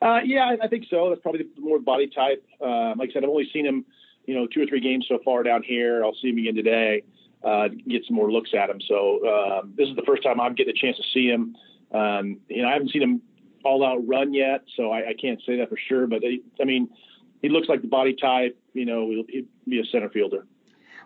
Uh, 0.01 0.19
yeah, 0.25 0.57
I 0.61 0.67
think 0.67 0.87
so. 0.91 1.11
That's 1.11 1.21
probably 1.21 1.45
the 1.55 1.61
more 1.61 1.79
body 1.79 2.09
type. 2.09 2.45
Um, 2.61 2.99
like 2.99 3.11
I 3.11 3.13
said, 3.13 3.23
I've 3.23 3.31
only 3.31 3.49
seen 3.53 3.65
him, 3.65 3.85
you 4.25 4.35
know, 4.35 4.49
two 4.53 4.63
or 4.63 4.67
three 4.67 4.81
games 4.81 5.07
so 5.09 5.19
far 5.25 5.45
down 5.45 5.63
here. 5.63 6.05
I'll 6.05 6.17
see 6.21 6.31
him 6.31 6.39
again 6.39 6.57
today, 6.57 7.05
uh, 7.45 7.69
get 7.69 8.05
some 8.07 8.17
more 8.17 8.33
looks 8.33 8.51
at 8.53 8.69
him. 8.69 8.81
So 8.89 9.21
um, 9.29 9.75
this 9.77 9.89
is 9.89 9.95
the 9.95 10.03
first 10.05 10.25
time 10.25 10.41
I'm 10.41 10.55
getting 10.55 10.75
a 10.77 10.81
chance 10.81 10.97
to 10.97 11.05
see 11.15 11.29
him. 11.29 11.55
Um, 11.93 12.39
you 12.49 12.63
know, 12.63 12.69
I 12.69 12.73
haven't 12.73 12.91
seen 12.91 13.03
him 13.03 13.23
all 13.65 13.85
out 13.85 14.07
run 14.07 14.35
yet, 14.35 14.65
so 14.77 14.91
I, 14.91 15.11
I 15.11 15.15
can't 15.21 15.41
say 15.47 15.57
that 15.59 15.69
for 15.69 15.77
sure. 15.89 16.07
But 16.07 16.23
he, 16.23 16.43
I 16.61 16.65
mean, 16.65 16.89
he 17.43 17.49
looks 17.49 17.69
like 17.69 17.83
the 17.83 17.89
body 17.89 18.15
type. 18.15 18.59
You 18.73 18.87
know, 18.87 19.11
he'll, 19.11 19.25
he'll 19.29 19.45
be 19.69 19.81
a 19.81 19.85
center 19.85 20.09
fielder. 20.09 20.47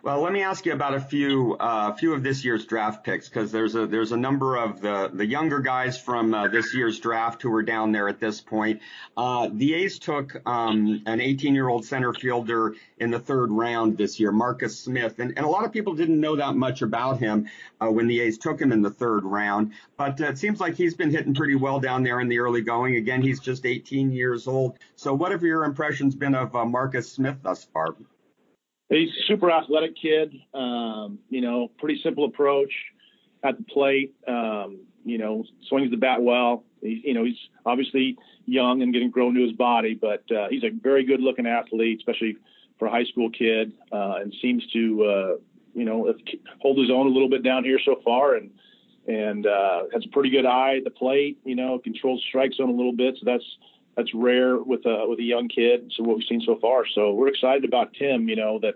Well, 0.03 0.21
let 0.21 0.31
me 0.31 0.43
ask 0.43 0.65
you 0.65 0.73
about 0.73 0.93
a 0.93 0.99
few 0.99 1.57
uh, 1.59 1.93
few 1.93 2.13
of 2.13 2.21
this 2.21 2.45
year's 2.45 2.65
draft 2.65 3.03
picks 3.03 3.27
because 3.27 3.51
there's 3.51 3.73
a 3.73 3.87
there's 3.87 4.11
a 4.11 4.17
number 4.17 4.55
of 4.55 4.79
the 4.79 5.09
the 5.11 5.25
younger 5.25 5.59
guys 5.59 5.99
from 5.99 6.35
uh, 6.35 6.47
this 6.49 6.75
year's 6.75 6.99
draft 6.99 7.41
who 7.41 7.53
are 7.55 7.63
down 7.63 7.91
there 7.91 8.07
at 8.07 8.19
this 8.19 8.39
point. 8.39 8.79
Uh, 9.15 9.49
the 9.51 9.73
A's 9.73 9.97
took 9.97 10.39
um, 10.47 11.01
an 11.07 11.19
18 11.19 11.55
year 11.55 11.67
old 11.67 11.83
center 11.83 12.13
fielder 12.13 12.75
in 12.99 13.09
the 13.09 13.19
third 13.19 13.51
round 13.51 13.97
this 13.97 14.19
year, 14.19 14.31
Marcus 14.31 14.79
Smith, 14.79 15.17
and, 15.17 15.33
and 15.35 15.45
a 15.45 15.49
lot 15.49 15.65
of 15.65 15.71
people 15.73 15.95
didn't 15.95 16.19
know 16.19 16.35
that 16.35 16.55
much 16.55 16.83
about 16.83 17.19
him 17.19 17.49
uh, 17.81 17.87
when 17.87 18.07
the 18.07 18.19
A's 18.19 18.37
took 18.37 18.61
him 18.61 18.71
in 18.71 18.83
the 18.83 18.91
third 18.91 19.23
round. 19.23 19.71
But 19.97 20.21
uh, 20.21 20.27
it 20.27 20.37
seems 20.37 20.59
like 20.59 20.75
he's 20.75 20.93
been 20.93 21.09
hitting 21.09 21.33
pretty 21.33 21.55
well 21.55 21.79
down 21.79 22.03
there 22.03 22.19
in 22.19 22.27
the 22.27 22.37
early 22.37 22.61
going. 22.61 22.97
Again, 22.97 23.23
he's 23.23 23.39
just 23.39 23.65
18 23.65 24.11
years 24.11 24.47
old. 24.47 24.77
So, 24.95 25.15
what 25.15 25.31
have 25.31 25.41
your 25.41 25.63
impressions 25.63 26.13
been 26.13 26.35
of 26.35 26.55
uh, 26.55 26.65
Marcus 26.65 27.11
Smith 27.11 27.37
thus 27.41 27.63
far? 27.73 27.95
He's 28.89 29.09
a 29.09 29.27
super 29.27 29.51
athletic 29.51 29.95
kid. 30.01 30.33
Um, 30.53 31.19
you 31.29 31.41
know, 31.41 31.69
pretty 31.77 31.99
simple 32.03 32.25
approach 32.25 32.71
at 33.43 33.57
the 33.57 33.63
plate. 33.63 34.15
Um, 34.27 34.79
you 35.03 35.17
know, 35.17 35.43
swings 35.69 35.91
the 35.91 35.97
bat 35.97 36.21
well. 36.21 36.63
He's, 36.81 37.03
you 37.03 37.13
know, 37.13 37.23
he's 37.23 37.37
obviously 37.65 38.17
young 38.45 38.81
and 38.81 38.93
getting 38.93 39.09
grown 39.09 39.33
to 39.35 39.41
his 39.41 39.53
body, 39.53 39.93
but 39.93 40.23
uh, 40.31 40.47
he's 40.49 40.63
a 40.63 40.69
very 40.69 41.05
good 41.05 41.21
looking 41.21 41.47
athlete, 41.47 41.99
especially 41.99 42.37
for 42.79 42.87
a 42.87 42.91
high 42.91 43.05
school 43.05 43.29
kid, 43.29 43.73
uh, 43.91 44.15
and 44.21 44.33
seems 44.41 44.65
to, 44.71 45.03
uh, 45.03 45.35
you 45.73 45.85
know, 45.85 46.13
hold 46.59 46.77
his 46.77 46.89
own 46.91 47.07
a 47.07 47.09
little 47.09 47.29
bit 47.29 47.43
down 47.43 47.63
here 47.63 47.79
so 47.83 47.99
far, 48.03 48.35
and 48.35 48.51
and 49.07 49.47
uh, 49.47 49.83
has 49.93 50.03
a 50.05 50.09
pretty 50.09 50.29
good 50.29 50.45
eye 50.45 50.77
at 50.77 50.83
the 50.83 50.89
plate. 50.89 51.39
You 51.45 51.55
know, 51.55 51.79
controls 51.79 52.23
strike 52.27 52.53
zone 52.53 52.69
a 52.69 52.73
little 52.73 52.93
bit, 52.93 53.15
so 53.19 53.23
that's 53.25 53.45
that's 53.97 54.13
rare 54.13 54.57
with 54.57 54.85
a 54.85 55.05
with 55.07 55.19
a 55.19 55.23
young 55.23 55.49
kid. 55.49 55.91
So 55.97 56.03
what 56.03 56.17
we've 56.17 56.27
seen 56.29 56.41
so 56.45 56.57
far, 56.61 56.85
so 56.93 57.13
we're 57.13 57.29
excited 57.29 57.65
about 57.65 57.93
Tim. 57.93 58.29
You 58.29 58.35
know 58.35 58.59
that 58.59 58.75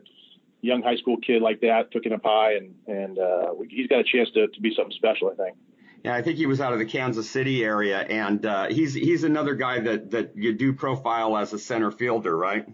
young 0.61 0.81
high 0.81 0.97
school 0.97 1.17
kid 1.17 1.41
like 1.41 1.61
that 1.61 1.91
picking 1.91 2.11
up 2.11 2.23
high, 2.23 2.55
and 2.55 2.75
and 2.87 3.19
uh, 3.19 3.53
he's 3.69 3.87
got 3.87 3.99
a 3.99 4.03
chance 4.03 4.29
to 4.33 4.47
to 4.47 4.59
be 4.59 4.73
something 4.75 4.95
special. 4.97 5.29
I 5.29 5.35
think. 5.35 5.57
Yeah, 6.03 6.15
I 6.15 6.23
think 6.23 6.37
he 6.37 6.47
was 6.47 6.59
out 6.59 6.73
of 6.73 6.79
the 6.79 6.85
Kansas 6.85 7.29
City 7.29 7.63
area, 7.63 7.99
and 7.99 8.43
uh, 8.43 8.67
he's 8.69 8.95
he's 8.95 9.23
another 9.23 9.53
guy 9.53 9.79
that 9.81 10.09
that 10.11 10.35
you 10.35 10.53
do 10.53 10.73
profile 10.73 11.37
as 11.37 11.53
a 11.53 11.59
center 11.59 11.91
fielder, 11.91 12.35
right? 12.35 12.67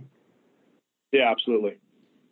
Yeah, 1.12 1.30
absolutely. 1.30 1.78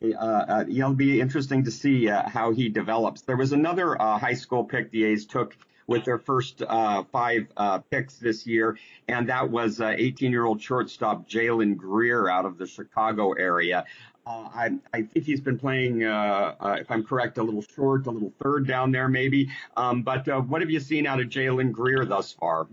Uh, 0.02 0.16
uh, 0.16 0.64
it'll 0.68 0.94
be 0.94 1.20
interesting 1.20 1.64
to 1.64 1.70
see 1.70 2.08
uh, 2.08 2.28
how 2.28 2.52
he 2.52 2.68
develops. 2.68 3.22
There 3.22 3.36
was 3.36 3.52
another 3.52 4.00
uh, 4.00 4.18
high 4.18 4.34
school 4.34 4.64
pick 4.64 4.90
the 4.90 5.04
A's 5.04 5.26
took 5.26 5.56
with 5.86 6.04
their 6.04 6.18
first 6.18 6.62
uh, 6.62 7.04
five 7.12 7.46
uh, 7.56 7.78
picks 7.78 8.16
this 8.16 8.46
year, 8.46 8.78
and 9.08 9.28
that 9.28 9.50
was 9.50 9.78
18-year-old 9.78 10.60
shortstop 10.60 11.28
Jalen 11.28 11.76
Greer 11.76 12.28
out 12.28 12.44
of 12.44 12.58
the 12.58 12.66
Chicago 12.66 13.32
area. 13.32 13.84
Uh, 14.26 14.48
I, 14.52 14.70
I, 14.92 15.02
think 15.02 15.24
he's 15.24 15.40
been 15.40 15.56
playing, 15.56 16.02
uh, 16.02 16.56
uh, 16.58 16.76
if 16.80 16.90
I'm 16.90 17.04
correct, 17.04 17.38
a 17.38 17.44
little 17.44 17.62
short, 17.62 18.06
a 18.08 18.10
little 18.10 18.32
third 18.42 18.66
down 18.66 18.90
there 18.90 19.08
maybe. 19.08 19.48
Um, 19.76 20.02
but 20.02 20.26
uh, 20.28 20.40
what 20.40 20.62
have 20.62 20.70
you 20.70 20.80
seen 20.80 21.06
out 21.06 21.20
of 21.20 21.28
Jalen 21.28 21.70
Greer 21.70 22.04
thus 22.04 22.32
far? 22.32 22.66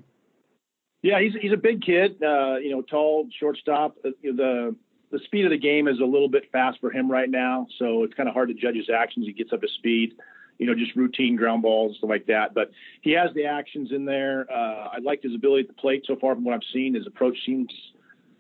Yeah, 1.04 1.20
he's 1.20 1.34
he's 1.40 1.52
a 1.52 1.58
big 1.58 1.84
kid. 1.84 2.24
Uh, 2.24 2.56
you 2.56 2.72
know, 2.72 2.82
tall, 2.82 3.28
shortstop. 3.40 3.98
Uh, 4.04 4.12
the 4.24 4.76
the 5.12 5.20
speed 5.26 5.46
of 5.46 5.52
the 5.52 5.58
game 5.60 5.88
is 5.88 6.00
a 6.00 6.06
little 6.06 6.30
bit 6.30 6.52
fast 6.52 6.80
for 6.80 6.90
him 6.90 7.12
right 7.12 7.30
now, 7.30 7.68
so 7.78 8.04
it's 8.04 8.16
kind 8.16 8.28
of 8.28 8.34
hard 8.34 8.48
to 8.48 8.56
judge 8.56 8.76
his 8.76 8.90
actions. 8.90 9.28
He 9.28 9.34
gets 9.34 9.54
up 9.54 9.62
to 9.62 9.68
speed. 9.68 10.14
You 10.60 10.68
know, 10.68 10.76
just 10.76 10.96
routine 10.96 11.36
ground 11.36 11.62
balls, 11.64 11.98
stuff 11.98 12.10
like 12.10 12.28
that. 12.28 12.54
But 12.54 12.72
he 13.02 13.12
has 13.12 13.34
the 13.34 13.46
actions 13.46 13.92
in 13.92 14.06
there. 14.06 14.46
I 14.52 15.00
like 15.02 15.22
his 15.24 15.36
ability 15.36 15.64
at 15.64 15.68
the 15.68 15.82
plate 15.82 16.04
so 16.06 16.16
far 16.16 16.36
from 16.36 16.44
what 16.44 16.54
I've 16.54 16.62
seen. 16.72 16.94
His 16.94 17.08
approach 17.08 17.38
seems 17.46 17.70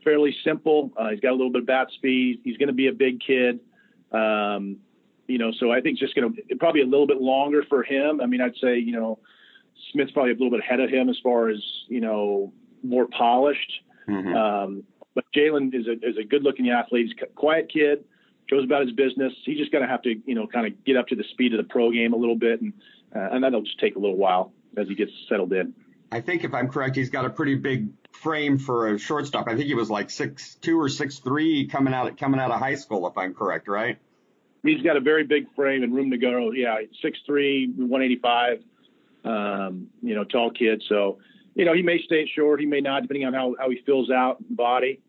fairly 0.03 0.35
simple. 0.43 0.91
Uh, 0.97 1.09
he's 1.09 1.19
got 1.19 1.31
a 1.31 1.35
little 1.35 1.51
bit 1.51 1.61
of 1.61 1.67
bat 1.67 1.87
speed. 1.93 2.41
He's 2.43 2.57
going 2.57 2.67
to 2.67 2.73
be 2.73 2.87
a 2.87 2.93
big 2.93 3.19
kid. 3.19 3.59
Um, 4.11 4.77
you 5.27 5.37
know, 5.37 5.51
so 5.57 5.71
I 5.71 5.81
think 5.81 5.93
it's 5.93 6.01
just 6.01 6.15
going 6.15 6.35
to 6.35 6.55
probably 6.57 6.81
a 6.81 6.85
little 6.85 7.07
bit 7.07 7.21
longer 7.21 7.63
for 7.67 7.83
him. 7.83 8.21
I 8.21 8.25
mean, 8.25 8.41
I'd 8.41 8.55
say, 8.61 8.77
you 8.77 8.91
know, 8.91 9.19
Smith's 9.91 10.11
probably 10.11 10.31
a 10.31 10.35
little 10.35 10.51
bit 10.51 10.59
ahead 10.59 10.79
of 10.79 10.89
him 10.89 11.09
as 11.09 11.17
far 11.23 11.49
as, 11.49 11.61
you 11.87 12.01
know, 12.01 12.53
more 12.83 13.07
polished. 13.07 13.71
Mm-hmm. 14.07 14.35
Um, 14.35 14.83
but 15.15 15.23
Jalen 15.35 15.73
is 15.73 15.87
a, 15.87 15.93
is 16.07 16.17
a 16.17 16.23
good 16.23 16.43
looking 16.43 16.69
athlete. 16.69 17.07
He's 17.07 17.15
a 17.23 17.27
quiet 17.27 17.71
kid, 17.71 18.03
goes 18.53 18.63
about 18.63 18.85
his 18.85 18.95
business. 18.95 19.33
He's 19.45 19.57
just 19.57 19.71
going 19.71 19.83
to 19.83 19.87
have 19.87 20.01
to, 20.03 20.15
you 20.25 20.35
know, 20.35 20.47
kind 20.47 20.67
of 20.67 20.85
get 20.85 20.97
up 20.97 21.07
to 21.07 21.15
the 21.15 21.23
speed 21.31 21.53
of 21.53 21.57
the 21.57 21.69
pro 21.71 21.91
game 21.91 22.13
a 22.13 22.17
little 22.17 22.35
bit. 22.35 22.61
And, 22.61 22.73
uh, 23.15 23.29
and 23.31 23.43
that'll 23.43 23.61
just 23.61 23.79
take 23.79 23.95
a 23.95 23.99
little 23.99 24.17
while 24.17 24.53
as 24.77 24.87
he 24.87 24.95
gets 24.95 25.11
settled 25.27 25.53
in. 25.53 25.73
I 26.11 26.21
think 26.21 26.43
if 26.43 26.53
I'm 26.53 26.69
correct, 26.69 26.95
he's 26.95 27.09
got 27.09 27.25
a 27.25 27.29
pretty 27.29 27.55
big 27.55 27.89
frame 28.11 28.59
for 28.59 28.93
a 28.93 28.99
shortstop. 28.99 29.47
I 29.47 29.55
think 29.55 29.65
he 29.65 29.73
was 29.73 29.89
like 29.89 30.11
six 30.11 30.55
two 30.55 30.79
or 30.79 30.87
six 30.87 31.19
three 31.19 31.67
coming 31.67 31.93
out 31.93 32.15
coming 32.17 32.39
out 32.39 32.51
of 32.51 32.59
high 32.59 32.75
school, 32.75 33.07
if 33.07 33.17
I'm 33.17 33.33
correct, 33.33 33.67
right? 33.67 33.97
He's 34.61 34.81
got 34.83 34.95
a 34.95 35.01
very 35.01 35.23
big 35.23 35.53
frame 35.55 35.83
and 35.83 35.93
room 35.93 36.11
to 36.11 36.17
go. 36.17 36.51
Yeah, 36.51 36.77
six 37.01 37.17
three, 37.25 37.67
one 37.75 38.03
eighty 38.03 38.19
five. 38.19 38.61
Um, 39.25 39.87
you 40.01 40.15
know, 40.15 40.23
tall 40.23 40.51
kid. 40.51 40.83
So, 40.87 41.17
you 41.55 41.65
know, 41.65 41.73
he 41.73 41.81
may 41.81 42.01
stay 42.03 42.29
short, 42.35 42.59
he 42.59 42.65
may 42.65 42.81
not, 42.81 43.03
depending 43.03 43.25
on 43.25 43.33
how, 43.33 43.55
how 43.57 43.69
he 43.69 43.81
fills 43.85 44.11
out 44.11 44.37
body. 44.49 44.99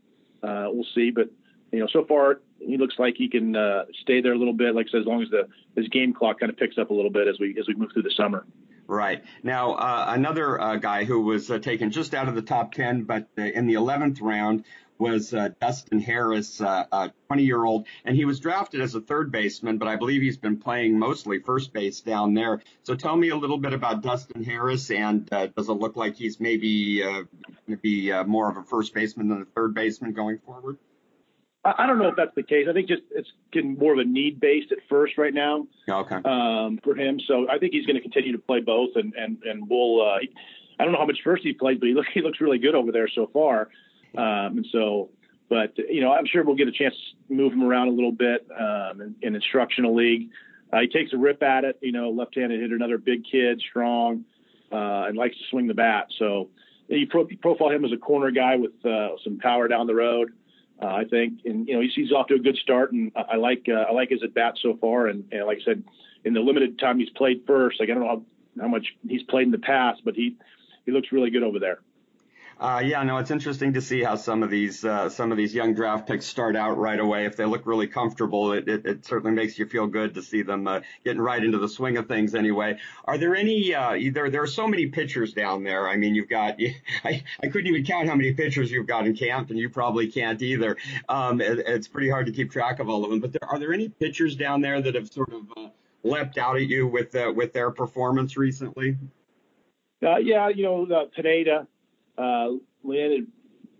Uh, 0.43 0.69
we'll 0.69 0.87
see. 0.95 1.11
But 1.11 1.31
you 1.75 1.81
know, 1.81 1.89
so 1.93 2.05
far 2.05 2.41
he 2.61 2.77
looks 2.77 2.95
like 2.99 3.15
he 3.17 3.29
can 3.29 3.57
uh, 3.57 3.85
stay 4.03 4.21
there 4.21 4.33
a 4.33 4.39
little 4.39 4.55
bit. 4.55 4.75
Like 4.75 4.87
I 4.89 4.93
said, 4.93 5.01
as 5.01 5.07
long 5.07 5.23
as 5.23 5.31
the 5.31 5.49
his 5.77 5.89
game 5.89 6.13
clock 6.13 6.41
kind 6.41 6.51
of 6.51 6.57
picks 6.57 6.79
up 6.79 6.91
a 6.91 6.95
little 6.95 7.11
bit 7.11 7.29
as 7.29 7.39
we 7.39 7.57
as 7.59 7.67
we 7.69 7.75
move 7.75 7.91
through 7.93 8.03
the 8.03 8.15
summer. 8.17 8.47
Right. 8.87 9.25
Now, 9.43 9.75
uh, 9.75 10.07
another 10.09 10.61
uh, 10.61 10.77
guy 10.77 11.05
who 11.05 11.23
was 11.23 11.51
uh, 11.51 11.59
taken 11.59 11.91
just 11.91 12.15
out 12.15 12.29
of 12.29 12.35
the 12.35 12.43
top 12.43 12.75
10, 12.75 13.05
but 13.05 13.29
uh, 13.39 13.43
in 13.43 13.67
the 13.67 13.75
11th 13.75 14.21
round 14.21 14.65
was 14.99 15.33
uh, 15.33 15.49
Dustin 15.61 16.01
Harris, 16.01 16.61
a 16.61 17.13
20 17.27 17.43
year 17.43 17.65
old, 17.65 17.87
and 18.05 18.15
he 18.15 18.25
was 18.25 18.39
drafted 18.41 18.81
as 18.81 18.95
a 18.95 19.01
third 19.01 19.33
baseman, 19.33 19.79
but 19.79 19.89
I 19.89 19.97
believe 19.97 20.23
he's 20.23 20.37
been 20.37 20.59
playing 20.59 20.99
mostly 20.99 21.41
first 21.41 21.73
base 21.73 22.01
down 22.01 22.35
there. 22.35 22.63
So 22.85 22.95
tell 22.95 23.17
me 23.17 23.31
a 23.31 23.37
little 23.37 23.59
bit 23.59 23.73
about 23.73 24.03
Dustin 24.03 24.45
Harris, 24.45 24.91
and 24.93 25.27
does 25.29 25.69
it 25.69 25.73
look 25.73 25.97
like 25.97 26.15
he's 26.15 26.39
maybe 26.39 27.01
going 27.01 27.27
to 27.69 27.77
be 27.77 28.13
more 28.25 28.49
of 28.49 28.57
a 28.57 28.63
first 28.63 28.95
baseman 28.95 29.29
than 29.29 29.43
a 29.43 29.47
third 29.47 29.75
baseman 29.75 30.13
going 30.13 30.39
forward? 30.39 30.79
I 31.65 31.87
don't 31.87 31.99
know 31.99 32.09
if 32.09 32.17
that's 32.17 32.35
the 32.35 32.43
case. 32.43 32.67
I 32.69 32.73
think 32.75 32.89
just 32.89 33.03
it's 33.11 33.31
getting 33.53 33.79
more 33.79 33.95
of 33.95 33.99
a 33.99 34.05
need 34.05 34.39
based 34.39 34.71
at 34.71 34.79
first 34.89 35.17
right 35.17 35.33
now. 35.33 35.67
Okay. 35.89 36.17
Um, 36.25 36.79
for 36.85 36.95
him, 36.95 37.19
so 37.27 37.49
I 37.49 37.59
think 37.59 37.73
he's 37.73 37.87
going 37.87 37.97
to 37.97 38.03
continue 38.03 38.33
to 38.33 38.39
play 38.39 38.61
both, 38.61 38.91
and 38.97 39.15
and 39.15 39.43
and 39.45 39.69
we'll. 39.69 40.03
Uh, 40.03 40.19
I 40.79 40.85
don't 40.85 40.93
know 40.93 40.99
how 40.99 41.07
much 41.07 41.21
first 41.25 41.43
he 41.43 41.53
played, 41.53 41.81
but 41.81 41.87
he 41.89 41.95
looks 41.95 42.09
he 42.13 42.21
looks 42.21 42.41
really 42.41 42.59
good 42.59 42.75
over 42.75 42.93
there 42.93 43.09
so 43.09 43.31
far. 43.33 43.69
Um, 44.17 44.59
and 44.59 44.67
so, 44.71 45.11
but 45.49 45.77
you 45.79 46.01
know, 46.01 46.13
I'm 46.13 46.27
sure 46.27 46.45
we'll 46.45 46.57
get 46.57 46.69
a 46.69 46.73
chance 46.73 46.95
to 47.29 47.35
move 47.35 47.53
him 47.53 47.63
around 47.63 47.89
a 47.89 47.93
little 47.93 48.13
bit 48.13 48.47
um, 48.59 49.01
in, 49.01 49.15
in 49.23 49.35
instructional 49.35 49.95
league. 49.95 50.31
Uh, 50.73 50.81
he 50.81 50.89
takes 50.89 51.13
a 51.13 51.17
rip 51.17 51.43
at 51.43 51.65
it. 51.65 51.79
You 51.81 51.93
know, 51.93 52.11
left-handed 52.11 52.61
hitter, 52.61 52.75
another 52.75 52.99
big 52.99 53.25
kid, 53.31 53.63
strong, 53.71 54.25
uh, 54.71 55.07
and 55.09 55.17
likes 55.17 55.37
to 55.37 55.45
swing 55.51 55.67
the 55.67 55.75
bat. 55.75 56.09
So 56.19 56.51
you, 56.89 57.07
pro- 57.07 57.27
profile 57.41 57.71
him 57.71 57.85
as 57.85 57.93
a 57.93 57.97
corner 57.97 58.31
guy 58.31 58.57
with 58.57 58.73
uh, 58.85 59.11
some 59.23 59.39
power 59.39 59.69
down 59.69 59.87
the 59.87 59.95
road. 59.95 60.33
Uh, 60.83 60.87
I 60.87 61.05
think, 61.05 61.41
and 61.45 61.69
you 61.69 61.75
know, 61.75 61.87
he's, 61.95 62.13
off 62.13 62.27
to 62.29 62.35
a 62.35 62.39
good 62.39 62.57
start, 62.57 62.93
and 62.93 63.13
I, 63.15 63.21
I 63.33 63.37
like 63.37 63.67
uh, 63.69 63.85
I 63.89 63.93
like 63.93 64.11
his 64.11 64.23
at 64.23 64.35
bat 64.35 64.55
so 64.61 64.77
far. 64.81 65.07
And, 65.07 65.25
and 65.31 65.47
like 65.47 65.59
I 65.63 65.65
said, 65.65 65.85
in 66.25 66.35
the 66.35 66.41
limited 66.41 66.79
time 66.79 66.99
he's 66.99 67.11
played 67.11 67.45
first, 67.47 67.79
like 67.79 67.91
I 67.91 67.95
don't 67.95 68.03
know 68.03 68.09
how, 68.09 68.63
how 68.63 68.69
much 68.69 68.87
he's 69.09 69.23
played 69.23 69.47
in 69.47 69.53
the 69.53 69.59
past, 69.59 70.03
but 70.05 70.15
he 70.15 70.37
he 70.85 70.93
looks 70.93 71.13
really 71.13 71.31
good 71.31 71.43
over 71.43 71.59
there. 71.59 71.81
Uh, 72.61 72.81
yeah, 72.85 73.03
no, 73.03 73.19
it's 73.19 73.33
interesting 73.33 73.73
to 73.73 73.81
see 73.81 74.03
how 74.03 74.15
some 74.15 74.43
of 74.43 74.49
these 74.49 74.85
uh, 74.85 75.09
some 75.09 75.33
of 75.33 75.37
these 75.37 75.53
young 75.53 75.75
draft 75.75 76.07
picks 76.07 76.25
start 76.25 76.55
out 76.55 76.79
right 76.79 77.01
away. 77.01 77.27
If 77.27 77.37
they 77.37 77.45
look 77.45 77.67
really 77.67 77.89
comfortable, 77.89 78.53
it, 78.53 78.69
it, 78.69 78.87
it 78.87 79.05
certainly 79.05 79.35
makes 79.35 79.59
you 79.59 79.67
feel 79.67 79.89
good 79.89 80.15
to 80.15 80.23
see 80.23 80.43
them 80.43 80.69
uh, 80.69 80.81
getting 81.05 81.21
right 81.21 81.43
into 81.43 81.59
the 81.59 81.69
swing 81.69 81.97
of 81.97 82.07
things. 82.07 82.35
Anyway, 82.35 82.79
are 83.07 83.19
there 83.19 83.35
any? 83.35 83.75
Uh, 83.75 83.99
there 84.13 84.31
there 84.31 84.43
are 84.43 84.47
so 84.47 84.69
many 84.69 84.87
pitchers 84.87 85.33
down 85.33 85.65
there. 85.65 85.89
I 85.89 85.97
mean, 85.97 86.15
you've 86.15 86.29
got 86.29 86.61
I, 87.05 87.25
I 87.43 87.49
couldn't 87.49 87.67
even 87.67 87.85
count 87.85 88.09
how 88.09 88.15
many 88.15 88.33
pitchers 88.33 88.71
you've 88.71 88.87
got 88.87 89.07
in 89.07 89.17
camp, 89.17 89.51
and 89.51 89.59
you 89.59 89.69
probably 89.69 90.07
can't 90.07 90.41
either. 90.41 90.77
Um, 91.09 91.41
it, 91.41 91.59
it's 91.67 91.89
pretty 91.89 92.09
hard 92.09 92.27
to 92.27 92.33
keep 92.33 92.53
track 92.53 92.79
of 92.79 92.89
all 92.89 93.05
of 93.05 93.11
them. 93.11 93.19
But 93.19 93.33
there, 93.33 93.49
are 93.49 93.59
there 93.59 93.73
any 93.73 93.89
pitchers 93.89 94.37
down 94.37 94.61
there 94.61 94.81
that 94.81 94.95
have 94.95 95.13
sort 95.13 95.33
of 95.33 95.43
uh, 95.57 95.69
leapt 96.05 96.39
out 96.39 96.57
at 96.57 96.69
you 96.69 96.87
with 96.87 97.17
uh, 97.17 97.33
with 97.35 97.53
their 97.53 97.73
performance 97.73 98.37
recently? 98.37 98.97
Uh, 100.01 100.19
yeah, 100.19 100.49
you 100.49 100.63
know, 100.63 100.87
uh, 100.95 101.07
Pineda 101.17 101.67
uh, 102.19 102.51
landed 102.83 103.27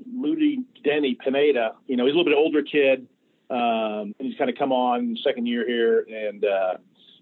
Moody 0.07 0.65
Denny 0.83 1.15
Pineda. 1.15 1.75
You 1.87 1.97
know, 1.97 2.07
he's 2.07 2.15
a 2.15 2.17
little 2.17 2.31
bit 2.31 2.37
older 2.37 2.63
kid, 2.63 3.07
um, 3.51 4.15
and 4.19 4.29
he's 4.29 4.37
kind 4.37 4.51
of 4.51 4.57
come 4.57 4.73
on 4.73 5.17
second 5.23 5.47
year 5.47 5.67
here, 5.67 6.07
and 6.11 6.45
uh, 6.45 6.75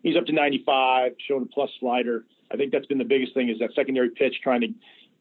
he's 0.03 0.17
up 0.17 0.27
to 0.27 0.33
95, 0.33 1.13
showing 1.27 1.43
a 1.43 1.47
plus 1.47 1.71
slider. 1.81 2.25
I 2.51 2.57
think 2.57 2.73
that's 2.73 2.87
been 2.87 2.99
the 2.99 3.05
biggest 3.05 3.35
thing 3.35 3.49
is 3.49 3.59
that 3.61 3.71
secondary 3.75 4.11
pitch, 4.11 4.41
trying 4.43 4.61
to 4.63 4.69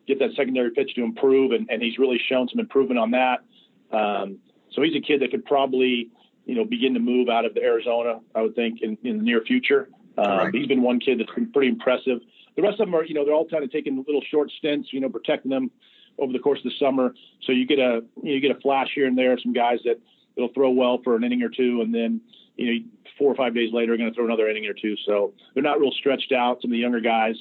get 0.07 0.19
that 0.19 0.31
secondary 0.35 0.71
pitch 0.71 0.95
to 0.95 1.03
improve, 1.03 1.51
and, 1.51 1.69
and 1.69 1.81
he's 1.81 1.97
really 1.97 2.19
shown 2.29 2.47
some 2.49 2.59
improvement 2.59 2.99
on 2.99 3.11
that. 3.11 3.43
Um, 3.91 4.39
so 4.71 4.81
he's 4.81 4.95
a 4.95 5.01
kid 5.01 5.21
that 5.21 5.31
could 5.31 5.45
probably, 5.45 6.09
you 6.45 6.55
know, 6.55 6.65
begin 6.65 6.93
to 6.93 6.99
move 6.99 7.29
out 7.29 7.45
of 7.45 7.53
the 7.53 7.61
Arizona, 7.61 8.19
I 8.35 8.41
would 8.41 8.55
think, 8.55 8.81
in, 8.81 8.97
in 9.03 9.17
the 9.17 9.23
near 9.23 9.41
future. 9.41 9.89
Um, 10.17 10.51
he's 10.51 10.67
been 10.67 10.81
one 10.81 10.99
kid 10.99 11.19
that's 11.19 11.31
been 11.31 11.51
pretty 11.51 11.69
impressive. 11.69 12.19
The 12.55 12.61
rest 12.61 12.79
of 12.79 12.87
them 12.87 12.95
are, 12.95 13.03
you 13.03 13.13
know, 13.13 13.25
they're 13.25 13.33
all 13.33 13.47
kind 13.47 13.63
of 13.63 13.71
taking 13.71 14.03
little 14.05 14.21
short 14.29 14.51
stints, 14.57 14.89
you 14.91 14.99
know, 14.99 15.09
protecting 15.09 15.49
them 15.49 15.71
over 16.19 16.33
the 16.33 16.39
course 16.39 16.59
of 16.59 16.65
the 16.65 16.77
summer. 16.79 17.13
So 17.43 17.51
you 17.51 17.65
get 17.65 17.79
a 17.79 18.01
you, 18.17 18.23
know, 18.23 18.31
you 18.31 18.39
get 18.39 18.55
a 18.55 18.59
flash 18.59 18.89
here 18.93 19.07
and 19.07 19.17
there, 19.17 19.37
some 19.39 19.53
guys 19.53 19.79
that 19.85 19.99
will 20.37 20.53
throw 20.53 20.71
well 20.71 20.99
for 21.03 21.15
an 21.15 21.23
inning 21.23 21.43
or 21.43 21.49
two, 21.49 21.81
and 21.81 21.93
then 21.93 22.21
you 22.55 22.65
know 22.73 22.79
four 23.17 23.31
or 23.31 23.35
five 23.35 23.53
days 23.53 23.71
later 23.73 23.93
are 23.93 23.97
going 23.97 24.09
to 24.09 24.15
throw 24.15 24.25
another 24.25 24.49
inning 24.49 24.65
or 24.65 24.73
two. 24.73 24.95
So 25.05 25.33
they're 25.53 25.63
not 25.63 25.79
real 25.79 25.91
stretched 25.91 26.31
out. 26.31 26.61
Some 26.61 26.71
of 26.71 26.73
the 26.73 26.79
younger 26.79 27.01
guys. 27.01 27.35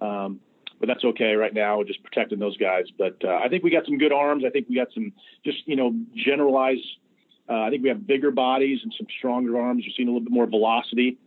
Um, 0.00 0.40
but 0.80 0.88
that's 0.88 1.04
okay 1.04 1.34
right 1.34 1.54
now. 1.54 1.78
We're 1.78 1.84
just 1.84 2.02
protecting 2.02 2.38
those 2.38 2.56
guys. 2.56 2.84
But 2.98 3.16
uh, 3.24 3.38
I 3.42 3.48
think 3.48 3.64
we 3.64 3.70
got 3.70 3.86
some 3.86 3.96
good 3.96 4.12
arms. 4.12 4.44
I 4.46 4.50
think 4.50 4.68
we 4.68 4.74
got 4.74 4.88
some 4.92 5.12
just 5.44 5.58
you 5.66 5.76
know 5.76 5.94
generalized. 6.14 6.86
Uh, 7.48 7.60
I 7.60 7.70
think 7.70 7.82
we 7.82 7.88
have 7.90 8.06
bigger 8.06 8.30
bodies 8.30 8.80
and 8.82 8.94
some 8.96 9.06
stronger 9.18 9.58
arms. 9.58 9.84
You're 9.84 9.92
seeing 9.96 10.08
a 10.08 10.12
little 10.12 10.24
bit 10.24 10.32
more 10.32 10.46
velocity 10.46 11.18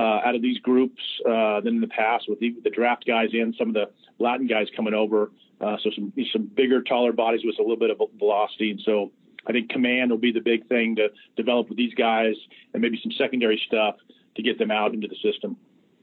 out 0.00 0.34
of 0.34 0.42
these 0.42 0.58
groups 0.58 1.00
uh, 1.28 1.60
than 1.60 1.76
in 1.76 1.80
the 1.80 1.88
past 1.88 2.24
with 2.28 2.40
the, 2.40 2.54
the, 2.64 2.70
draft 2.70 3.06
guys 3.06 3.28
and 3.32 3.54
some 3.58 3.68
of 3.68 3.74
the 3.74 3.90
Latin 4.18 4.46
guys 4.46 4.66
coming 4.76 4.94
over. 4.94 5.30
Uh, 5.60 5.76
so 5.82 5.90
some 5.94 6.12
some 6.32 6.50
bigger, 6.54 6.82
taller 6.82 7.12
bodies 7.12 7.42
with 7.44 7.56
a 7.58 7.62
little 7.62 7.76
bit 7.76 7.90
of 7.90 8.00
velocity, 8.18 8.72
and 8.72 8.80
so 8.84 9.12
I 9.46 9.52
think 9.52 9.70
command 9.70 10.10
will 10.10 10.18
be 10.18 10.32
the 10.32 10.40
big 10.40 10.68
thing 10.68 10.96
to 10.96 11.08
develop 11.36 11.68
with 11.68 11.78
these 11.78 11.94
guys, 11.94 12.34
and 12.72 12.82
maybe 12.82 12.98
some 13.02 13.12
secondary 13.12 13.60
stuff 13.66 13.96
to 14.36 14.42
get 14.42 14.58
them 14.58 14.70
out 14.70 14.94
into 14.94 15.06
the 15.06 15.16
system. 15.22 15.56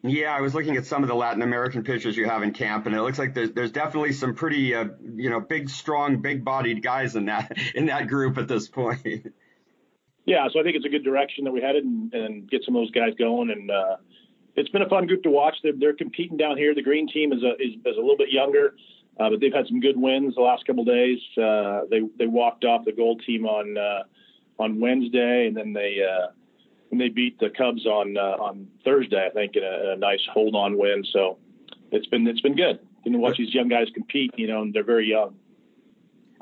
Yeah, 0.04 0.36
I 0.36 0.42
was 0.42 0.56
looking 0.56 0.78
at 0.78 0.86
some 0.86 1.04
of 1.04 1.10
the 1.10 1.16
Latin 1.16 1.44
American 1.44 1.84
pitchers 1.84 2.18
you 2.18 2.28
have 2.28 2.42
in 2.42 2.54
camp, 2.54 2.88
and 2.88 2.96
it 2.96 3.02
looks 3.02 3.20
like 3.20 3.36
there's 3.36 3.52
there's 3.52 3.72
definitely 3.72 4.14
some 4.14 4.34
pretty 4.34 4.74
uh, 4.74 4.86
you 5.16 5.30
know 5.30 5.40
big, 5.40 5.70
strong, 5.70 6.22
big-bodied 6.22 6.82
guys 6.82 7.16
in 7.16 7.26
that 7.26 7.56
in 7.76 7.86
that 7.88 8.08
group 8.08 8.38
at 8.38 8.48
this 8.48 8.68
point. 8.68 9.34
Yeah, 10.26 10.48
so 10.52 10.60
I 10.60 10.64
think 10.64 10.76
it's 10.76 10.86
a 10.86 10.90
good 10.90 11.04
direction 11.04 11.46
that 11.46 11.52
we 11.52 11.62
headed, 11.62 11.84
and, 11.84 12.14
and 12.14 12.50
get 12.50 12.64
some 12.64 12.76
of 12.76 12.82
those 12.82 12.92
guys 12.92 13.14
going. 13.18 13.50
And 13.50 13.72
uh, 13.72 13.98
it's 14.56 14.70
been 14.70 14.84
a 14.84 14.90
fun 14.90 15.08
group 15.08 15.24
to 15.24 15.30
watch. 15.30 15.56
They're, 15.64 15.74
they're 15.76 15.96
competing 15.96 16.38
down 16.38 16.58
here. 16.58 16.76
The 16.76 16.84
green 16.84 17.08
team 17.08 17.34
is 17.34 17.44
a 17.44 17.54
is, 17.54 17.74
is 17.86 17.98
a 17.98 18.02
little 18.02 18.18
bit 18.18 18.30
younger, 18.30 18.76
uh, 19.20 19.30
but 19.30 19.40
they've 19.40 19.54
had 19.54 19.68
some 19.68 19.80
good 19.80 19.98
wins 19.98 20.36
the 20.36 20.42
last 20.42 20.66
couple 20.66 20.82
of 20.82 20.88
days. 20.88 21.20
Uh, 21.38 21.82
they 21.90 22.02
they 22.18 22.28
walked 22.28 22.66
off 22.66 22.86
the 22.86 22.92
gold 22.92 23.24
team 23.26 23.46
on 23.46 23.78
uh, 23.78 24.04
on 24.60 24.80
Wednesday, 24.80 25.48
and 25.48 25.58
then 25.58 25.74
they 25.74 25.98
uh, 26.04 26.28
and 26.92 27.02
they 27.02 27.10
beat 27.10 27.40
the 27.40 27.50
Cubs 27.50 27.86
on 27.86 28.16
uh, 28.18 28.38
on 28.40 28.68
Thursday, 28.86 29.26
I 29.26 29.30
think, 29.32 29.56
in 29.56 29.64
a, 29.64 29.94
a 29.94 29.98
nice 29.98 30.22
hold 30.32 30.56
on 30.56 30.78
win. 30.78 31.04
So 31.12 31.40
it's 31.92 32.08
been 32.08 32.28
it's 32.28 32.42
been 32.42 32.56
good. 32.56 32.80
You 33.04 33.12
know, 33.12 33.20
watch 33.20 33.38
these 33.38 33.54
young 33.54 33.70
guys 33.70 33.88
compete. 33.94 34.32
You 34.38 34.48
know, 34.48 34.62
and 34.62 34.74
they're 34.74 34.84
very 34.84 35.08
young. 35.08 35.36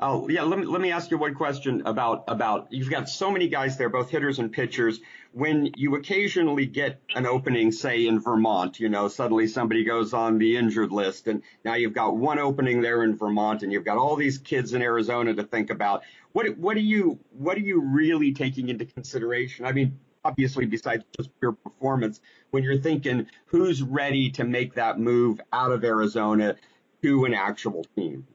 Oh 0.02 0.30
yeah, 0.30 0.44
let 0.44 0.58
me 0.58 0.64
let 0.64 0.80
me 0.80 0.92
ask 0.92 1.10
you 1.10 1.18
one 1.18 1.34
question 1.34 1.82
about 1.84 2.24
about 2.26 2.68
you've 2.70 2.88
got 2.88 3.06
so 3.06 3.30
many 3.30 3.48
guys 3.48 3.76
there, 3.76 3.90
both 3.90 4.08
hitters 4.08 4.38
and 4.38 4.50
pitchers. 4.50 4.98
When 5.32 5.72
you 5.76 5.94
occasionally 5.94 6.64
get 6.64 7.02
an 7.14 7.26
opening, 7.26 7.70
say 7.70 8.06
in 8.06 8.18
Vermont, 8.18 8.80
you 8.80 8.88
know, 8.88 9.08
suddenly 9.08 9.46
somebody 9.46 9.84
goes 9.84 10.14
on 10.14 10.38
the 10.38 10.56
injured 10.56 10.90
list, 10.90 11.26
and 11.26 11.42
now 11.66 11.74
you've 11.74 11.92
got 11.92 12.16
one 12.16 12.38
opening 12.38 12.80
there 12.80 13.04
in 13.04 13.14
Vermont, 13.14 13.62
and 13.62 13.70
you've 13.70 13.84
got 13.84 13.98
all 13.98 14.16
these 14.16 14.38
kids 14.38 14.72
in 14.72 14.80
Arizona 14.80 15.34
to 15.34 15.42
think 15.42 15.68
about. 15.68 16.02
What 16.32 16.56
what 16.56 16.78
are 16.78 16.80
you 16.80 17.20
what 17.32 17.58
are 17.58 17.60
you 17.60 17.82
really 17.82 18.32
taking 18.32 18.70
into 18.70 18.86
consideration? 18.86 19.66
I 19.66 19.72
mean, 19.72 20.00
obviously 20.24 20.64
besides 20.64 21.04
just 21.14 21.28
pure 21.40 21.52
performance, 21.52 22.22
when 22.52 22.62
you're 22.62 22.78
thinking 22.78 23.26
who's 23.44 23.82
ready 23.82 24.30
to 24.30 24.44
make 24.44 24.76
that 24.76 24.98
move 24.98 25.42
out 25.52 25.72
of 25.72 25.84
Arizona 25.84 26.56
to 27.02 27.26
an 27.26 27.34
actual 27.34 27.84
team? 27.94 28.26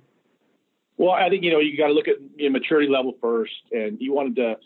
Well, 0.98 1.12
I 1.12 1.30
think 1.30 1.44
you 1.44 1.52
know 1.52 1.60
you 1.60 1.78
got 1.78 1.88
to 1.88 1.94
look 1.94 2.08
at 2.08 2.16
your 2.38 2.52
maturity 2.52 2.88
level 2.88 3.16
first, 3.22 3.54
and 3.72 3.98
you 4.00 4.14
wanted 4.14 4.36
to 4.38 4.52
at 4.52 4.60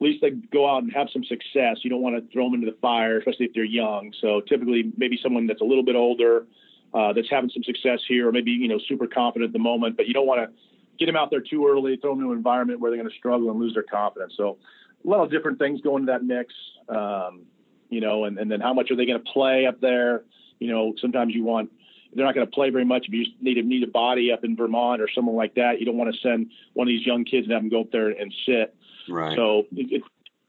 least 0.00 0.22
like 0.22 0.50
go 0.50 0.68
out 0.68 0.82
and 0.82 0.92
have 0.92 1.08
some 1.12 1.24
success. 1.24 1.78
You 1.82 1.90
don't 1.90 2.02
want 2.02 2.16
to 2.16 2.32
throw 2.32 2.44
them 2.46 2.54
into 2.54 2.70
the 2.70 2.76
fire, 2.78 3.18
especially 3.18 3.46
if 3.46 3.54
they're 3.54 3.64
young. 3.64 4.12
So 4.20 4.40
typically, 4.40 4.92
maybe 4.96 5.18
someone 5.22 5.46
that's 5.46 5.60
a 5.60 5.64
little 5.64 5.84
bit 5.84 5.96
older, 5.96 6.46
uh, 6.94 7.12
that's 7.12 7.28
having 7.30 7.50
some 7.50 7.64
success 7.64 8.00
here, 8.08 8.28
or 8.28 8.32
maybe 8.32 8.50
you 8.52 8.68
know 8.68 8.78
super 8.88 9.06
confident 9.06 9.50
at 9.50 9.52
the 9.52 9.58
moment, 9.58 9.96
but 9.96 10.06
you 10.06 10.14
don't 10.14 10.26
want 10.26 10.40
to 10.40 10.56
get 10.98 11.06
them 11.06 11.16
out 11.16 11.30
there 11.30 11.40
too 11.40 11.66
early, 11.68 11.96
throw 11.96 12.12
them 12.12 12.20
into 12.20 12.32
an 12.32 12.38
environment 12.38 12.80
where 12.80 12.90
they're 12.90 12.98
going 12.98 13.10
to 13.10 13.16
struggle 13.16 13.50
and 13.50 13.60
lose 13.60 13.74
their 13.74 13.84
confidence. 13.84 14.34
So 14.36 14.58
a 15.04 15.08
lot 15.08 15.22
of 15.22 15.30
different 15.30 15.58
things 15.58 15.80
go 15.80 15.96
into 15.96 16.10
that 16.10 16.24
mix, 16.24 16.52
um, 16.88 17.42
you 17.88 18.00
know, 18.00 18.24
and, 18.24 18.38
and 18.38 18.50
then 18.50 18.60
how 18.60 18.74
much 18.74 18.90
are 18.90 18.96
they 18.96 19.06
going 19.06 19.22
to 19.22 19.32
play 19.32 19.66
up 19.66 19.80
there? 19.80 20.24
You 20.58 20.68
know, 20.68 20.94
sometimes 21.00 21.34
you 21.34 21.44
want 21.44 21.70
they're 22.14 22.24
not 22.24 22.34
going 22.34 22.46
to 22.46 22.52
play 22.52 22.70
very 22.70 22.84
much. 22.84 23.06
If 23.08 23.14
you 23.14 23.26
need 23.40 23.58
a 23.58 23.62
need 23.62 23.82
a 23.82 23.90
body 23.90 24.32
up 24.32 24.44
in 24.44 24.56
Vermont 24.56 25.00
or 25.00 25.08
someone 25.14 25.36
like 25.36 25.54
that, 25.54 25.80
you 25.80 25.86
don't 25.86 25.96
want 25.96 26.14
to 26.14 26.20
send 26.20 26.50
one 26.74 26.86
of 26.86 26.88
these 26.88 27.06
young 27.06 27.24
kids 27.24 27.46
and 27.46 27.52
have 27.52 27.62
them 27.62 27.68
go 27.68 27.82
up 27.82 27.92
there 27.92 28.08
and 28.08 28.34
sit. 28.46 28.74
Right. 29.08 29.36
So 29.36 29.64
it, 29.72 29.92
it 29.92 30.02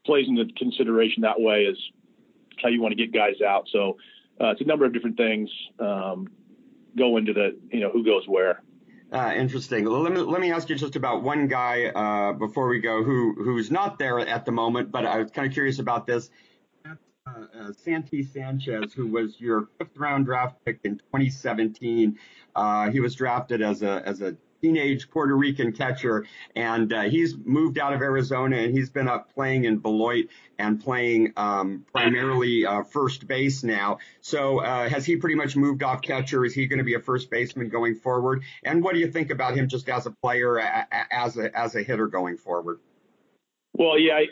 plays 0.05 0.27
into 0.27 0.45
consideration 0.57 1.21
that 1.21 1.39
way 1.39 1.63
is 1.63 1.77
how 2.61 2.69
you 2.69 2.81
want 2.81 2.91
to 2.91 2.95
get 2.95 3.13
guys 3.13 3.41
out. 3.45 3.67
So 3.71 3.97
uh, 4.41 4.51
it's 4.51 4.61
a 4.61 4.65
number 4.65 4.85
of 4.85 4.93
different 4.93 5.17
things 5.17 5.49
um, 5.79 6.27
go 6.97 7.17
into 7.17 7.33
the 7.33 7.57
you 7.71 7.79
know 7.79 7.89
who 7.89 8.03
goes 8.03 8.27
where. 8.27 8.61
Uh, 9.11 9.33
interesting. 9.35 9.85
Well, 9.85 10.01
let 10.01 10.13
me 10.13 10.19
let 10.21 10.39
me 10.39 10.51
ask 10.51 10.69
you 10.69 10.75
just 10.75 10.95
about 10.95 11.23
one 11.23 11.47
guy 11.47 11.85
uh, 11.87 12.33
before 12.33 12.67
we 12.67 12.79
go, 12.79 13.03
who 13.03 13.33
who's 13.35 13.71
not 13.71 13.97
there 13.97 14.19
at 14.19 14.45
the 14.45 14.51
moment, 14.51 14.91
but 14.91 15.05
I 15.05 15.17
was 15.17 15.31
kind 15.31 15.47
of 15.47 15.53
curious 15.53 15.79
about 15.79 16.05
this. 16.05 16.29
Uh, 17.29 17.59
uh, 17.59 17.73
Santi 17.73 18.23
Sanchez, 18.23 18.93
who 18.93 19.07
was 19.07 19.39
your 19.39 19.67
fifth 19.77 19.97
round 19.97 20.25
draft 20.25 20.55
pick 20.65 20.79
in 20.83 20.97
2017, 20.97 22.17
uh, 22.55 22.89
he 22.89 22.99
was 22.99 23.15
drafted 23.15 23.61
as 23.61 23.81
a 23.83 24.01
as 24.05 24.21
a 24.21 24.35
teenage 24.61 25.09
Puerto 25.09 25.35
Rican 25.35 25.71
catcher, 25.71 26.25
and 26.55 26.91
uh, 26.91 27.03
he's 27.03 27.35
moved 27.37 27.77
out 27.77 27.93
of 27.93 28.01
Arizona 28.01 28.57
and 28.57 28.75
he's 28.75 28.89
been 28.89 29.07
up 29.07 29.33
playing 29.33 29.65
in 29.65 29.77
Beloit 29.77 30.27
and 30.57 30.83
playing 30.83 31.33
um, 31.37 31.85
primarily 31.93 32.65
uh, 32.65 32.83
first 32.83 33.27
base 33.27 33.63
now. 33.63 33.99
So 34.21 34.59
uh, 34.59 34.89
has 34.89 35.05
he 35.05 35.15
pretty 35.15 35.35
much 35.35 35.55
moved 35.55 35.83
off 35.83 36.01
catcher? 36.01 36.43
Is 36.43 36.53
he 36.53 36.67
going 36.67 36.79
to 36.79 36.83
be 36.83 36.95
a 36.95 36.99
first 36.99 37.29
baseman 37.29 37.69
going 37.69 37.95
forward? 37.95 38.43
And 38.63 38.83
what 38.83 38.93
do 38.93 38.99
you 38.99 39.09
think 39.09 39.29
about 39.29 39.55
him 39.55 39.69
just 39.69 39.87
as 39.87 40.05
a 40.05 40.11
player, 40.11 40.59
as 41.11 41.37
a 41.37 41.57
as 41.57 41.75
a 41.75 41.83
hitter 41.83 42.07
going 42.07 42.37
forward? 42.37 42.79
Well, 43.73 43.97
yeah, 43.97 44.15
I, 44.15 44.25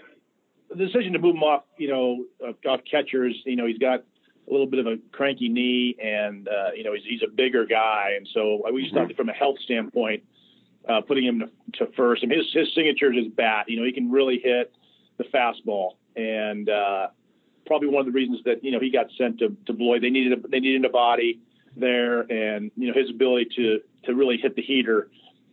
the 0.69 0.75
decision 0.75 1.13
to 1.13 1.19
move 1.19 1.36
him 1.36 1.43
off, 1.43 1.63
you 1.77 1.88
know, 1.88 2.25
off 2.67 2.82
catchers, 2.89 3.36
you 3.45 3.56
know, 3.56 3.65
he's 3.65 3.77
got 3.77 4.03
a 4.47 4.51
little 4.51 4.67
bit 4.67 4.80
of 4.80 4.88
a 4.88 4.97
cranky 5.12 5.49
knee, 5.49 5.95
and 6.01 6.47
uh, 6.47 6.71
you 6.75 6.84
know 6.84 6.93
he's, 6.93 7.03
he's 7.03 7.21
a 7.23 7.32
bigger 7.32 7.65
guy, 7.65 8.13
and 8.15 8.27
so 8.34 8.62
we 8.71 8.84
just 8.84 8.95
mm-hmm. 8.95 9.08
thought 9.08 9.15
from 9.15 9.30
a 9.30 9.34
health 9.34 9.58
standpoint, 9.63 10.23
uh, 10.88 11.01
putting 11.01 11.25
him 11.25 11.39
to, 11.39 11.86
to 11.86 11.91
first. 11.93 12.23
and 12.23 12.32
his 12.32 12.45
his 12.53 12.73
signature 12.73 13.12
is 13.12 13.25
his 13.25 13.34
bat. 13.34 13.65
You 13.67 13.80
know, 13.80 13.86
he 13.86 13.91
can 13.91 14.10
really 14.10 14.39
hit 14.41 14.73
the 15.17 15.25
fastball, 15.25 15.93
and 16.15 16.69
uh, 16.69 17.08
probably 17.65 17.89
one 17.89 17.99
of 17.99 18.06
the 18.06 18.12
reasons 18.12 18.39
that 18.45 18.63
you 18.63 18.71
know 18.71 18.80
he 18.80 18.89
got 18.89 19.08
sent 19.17 19.39
to 19.39 19.56
to 19.65 19.73
Beloit. 19.73 20.01
They 20.01 20.10
needed 20.10 20.39
a, 20.39 20.47
they 20.47 20.60
needed 20.60 20.86
a 20.86 20.89
body 20.89 21.41
there, 21.75 22.21
and 22.21 22.71
you 22.77 22.88
know 22.88 22.99
his 22.99 23.10
ability 23.10 23.49
to 23.58 23.80
to 24.06 24.15
really 24.15 24.38
hit 24.38 24.56
the 24.56 24.62
heater. 24.62 25.10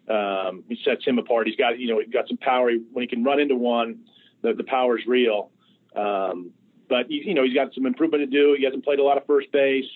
Um, 0.09 0.65
he 0.69 0.79
sets 0.85 1.05
him 1.05 1.19
apart. 1.19 1.47
He's 1.47 1.57
got 1.57 1.79
you 1.79 1.89
know 1.89 2.01
he's 2.01 2.13
got 2.13 2.29
some 2.29 2.37
power. 2.37 2.71
He, 2.71 2.83
when 2.93 3.03
he 3.03 3.09
can 3.09 3.25
run 3.25 3.41
into 3.41 3.57
one, 3.57 4.01
the 4.45 4.53
the 4.53 4.65
power's 4.65 5.03
real. 5.07 5.51
Um, 5.97 6.53
but 6.89 7.11
you 7.11 7.35
know 7.35 7.43
he's 7.43 7.55
got 7.55 7.75
some 7.75 7.87
improvement 7.87 8.23
to 8.23 8.27
do. 8.27 8.55
He 8.57 8.65
hasn't 8.65 8.85
played 8.85 9.01
a 9.01 9.03
lot 9.03 9.17
of 9.17 9.27
first 9.27 9.51
base, 9.51 9.91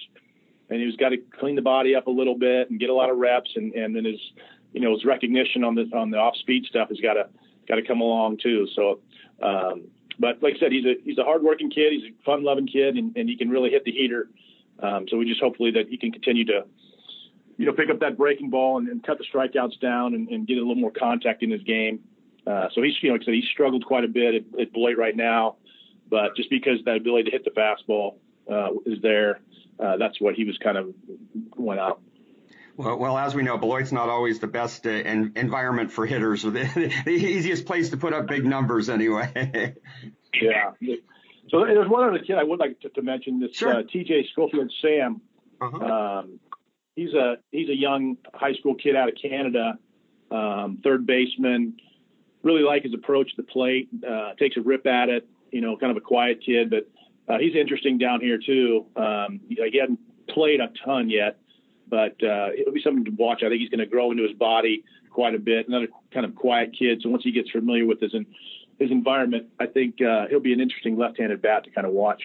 and 0.71 0.81
he's 0.81 0.97
got 0.97 1.11
to 1.11 1.19
clean 1.39 1.55
the 1.55 1.63
body 1.63 1.95
up 1.95 2.09
a 2.09 2.11
little 2.11 2.37
bit 2.37 2.71
and 2.71 2.81
get 2.81 2.91
a 2.91 2.95
lot 2.95 3.11
of 3.11 3.19
reps. 3.19 3.51
And 3.55 3.73
and 3.75 3.95
then 3.95 4.05
his 4.05 4.21
you 4.73 4.81
know 4.81 4.95
his 4.95 5.05
recognition 5.05 5.63
on 5.63 5.75
the 5.75 5.89
on 5.95 6.11
the 6.11 6.19
off 6.19 6.37
speed 6.37 6.65
stuff 6.65 6.89
has 6.89 6.99
got 6.99 7.15
to 7.15 7.29
got 7.69 7.77
to 7.77 7.83
come 7.83 8.01
along 8.01 8.39
too. 8.39 8.67
So, 8.75 9.01
um, 9.43 9.85
but 10.19 10.43
like 10.43 10.57
I 10.57 10.59
said, 10.59 10.73
he's 10.73 10.87
a 10.87 10.95
he's 11.05 11.19
a 11.19 11.25
hardworking 11.25 11.71
kid. 11.71 11.93
He's 11.93 12.13
a 12.13 12.25
fun 12.25 12.43
loving 12.43 12.67
kid, 12.67 12.97
and, 12.97 13.17
and 13.17 13.29
he 13.29 13.37
can 13.37 13.51
really 13.51 13.71
hit 13.71 13.85
the 13.85 13.93
heater. 13.93 14.29
Um, 14.81 15.07
so 15.09 15.19
we 15.19 15.27
just 15.27 15.41
hopefully 15.41 15.73
that 15.73 15.89
he 15.89 15.99
can 15.99 16.11
continue 16.11 16.45
to 16.47 16.65
you 17.59 17.67
know 17.67 17.73
pick 17.73 17.91
up 17.91 18.01
that 18.01 18.17
breaking 18.17 18.49
ball 18.49 18.79
and, 18.79 18.89
and 18.89 19.05
cut 19.05 19.19
the 19.19 19.25
strikeouts 19.25 19.79
down 19.81 20.15
and, 20.15 20.29
and, 20.29 20.47
get 20.47 20.57
a 20.57 20.61
little 20.61 20.77
more 20.77 20.93
contact 20.93 21.43
in 21.43 21.51
his 21.51 21.63
game. 21.63 22.01
Uh, 22.49 22.69
so 22.75 22.83
he's 22.83 22.95
you 23.03 23.11
know 23.11 23.15
like 23.15 23.23
I 23.23 23.25
said 23.27 23.35
he's 23.35 23.49
struggled 23.53 23.85
quite 23.85 24.05
a 24.05 24.09
bit 24.09 24.35
at, 24.35 24.61
at 24.61 24.73
Beloit 24.73 24.97
right 24.97 25.17
now. 25.17 25.57
But 26.11 26.37
just 26.37 26.49
because 26.49 26.79
that 26.87 26.97
ability 26.97 27.25
to 27.25 27.31
hit 27.31 27.45
the 27.45 27.51
fastball 27.51 28.17
uh, 28.51 28.71
is 28.87 29.03
there, 29.03 29.41
uh, 29.79 29.99
that's 29.99 30.21
what 30.21 30.35
he 30.35 30.45
was 30.45 30.57
kind 30.59 30.79
of 30.79 30.95
went 31.57 31.81
out. 31.81 32.01
Well, 32.77 32.97
well, 32.97 33.19
as 33.19 33.35
we 33.35 33.43
know, 33.43 33.59
Beloit's 33.59 33.93
not 33.93 34.09
always 34.09 34.39
the 34.39 34.47
best 34.47 34.87
uh, 34.87 34.91
in, 34.91 35.33
environment 35.37 35.91
for 35.91 36.07
hitters, 36.07 36.45
or 36.45 36.51
the, 36.53 36.93
the, 37.05 37.11
easiest 37.11 37.67
place 37.67 37.91
to 37.91 37.97
put 37.97 38.13
up 38.13 38.29
big 38.29 38.47
numbers, 38.47 38.89
anyway. 38.89 39.75
yeah. 40.41 40.71
So 41.51 41.65
there's 41.65 41.89
one 41.89 42.09
other 42.09 42.21
kid 42.21 42.37
I 42.37 42.45
would 42.45 42.61
like 42.61 42.81
to, 42.81 42.89
to 42.91 43.03
mention. 43.03 43.41
This 43.41 43.57
sure. 43.57 43.75
uh, 43.75 43.83
T.J. 43.83 44.29
Schofield 44.33 44.73
Sam. 44.81 45.21
Uh-huh. 45.61 45.77
Um, 45.85 46.41
he's 46.95 47.13
a 47.15 47.37
he's 47.51 47.69
a 47.69 47.77
young 47.77 48.17
high 48.33 48.55
school 48.55 48.77
kid 48.77 48.95
out 48.95 49.09
of 49.09 49.17
Canada, 49.21 49.79
um, 50.31 50.79
third 50.85 51.05
baseman. 51.05 51.77
Really 52.43 52.63
like 52.63 52.85
his 52.85 52.95
approach 52.95 53.35
to 53.35 53.43
the 53.43 53.43
plate. 53.43 53.89
Uh, 54.09 54.35
takes 54.35 54.57
a 54.57 54.61
rip 54.61 54.87
at 54.87 55.09
it 55.09 55.29
you 55.51 55.61
know, 55.61 55.77
kind 55.77 55.91
of 55.91 55.97
a 55.97 56.01
quiet 56.01 56.43
kid, 56.45 56.71
but 56.71 56.89
uh, 57.29 57.39
he's 57.39 57.55
interesting 57.55 57.99
down 57.99 58.21
here 58.21 58.39
too. 58.39 58.87
Um, 58.97 59.41
he 59.49 59.79
hadn't 59.79 60.01
played 60.29 60.61
a 60.61 60.69
ton 60.85 61.11
yet, 61.11 61.39
but 61.89 62.17
uh, 62.23 62.49
it'll 62.57 62.73
be 62.73 62.83
something 62.83 63.05
to 63.05 63.11
watch. 63.13 63.43
I 63.43 63.49
think 63.49 63.61
he's 63.61 63.71
going 63.71 63.81
to 63.81 63.87
grow 63.87 64.11
into 64.11 64.23
his 64.23 64.37
body 64.37 64.85
quite 65.11 65.35
a 65.35 65.39
bit. 65.39 65.69
Another 65.69 65.89
kind 66.13 66.27
of 66.27 66.35
quiet 66.35 66.75
kid. 66.79 67.01
So 67.03 67.09
once 67.09 67.25
he 67.25 67.33
gets 67.33 67.51
familiar 67.51 67.87
with 67.87 68.01
his 68.01 68.13
his 68.79 68.91
environment, 68.93 69.49
I 69.59 69.67
think 69.67 70.01
uh, 70.01 70.29
he'll 70.29 70.39
be 70.39 70.53
an 70.53 70.61
interesting 70.61 70.97
left-handed 70.97 71.43
bat 71.43 71.65
to 71.65 71.71
kind 71.71 71.87
of 71.87 71.93
watch. 71.93 72.23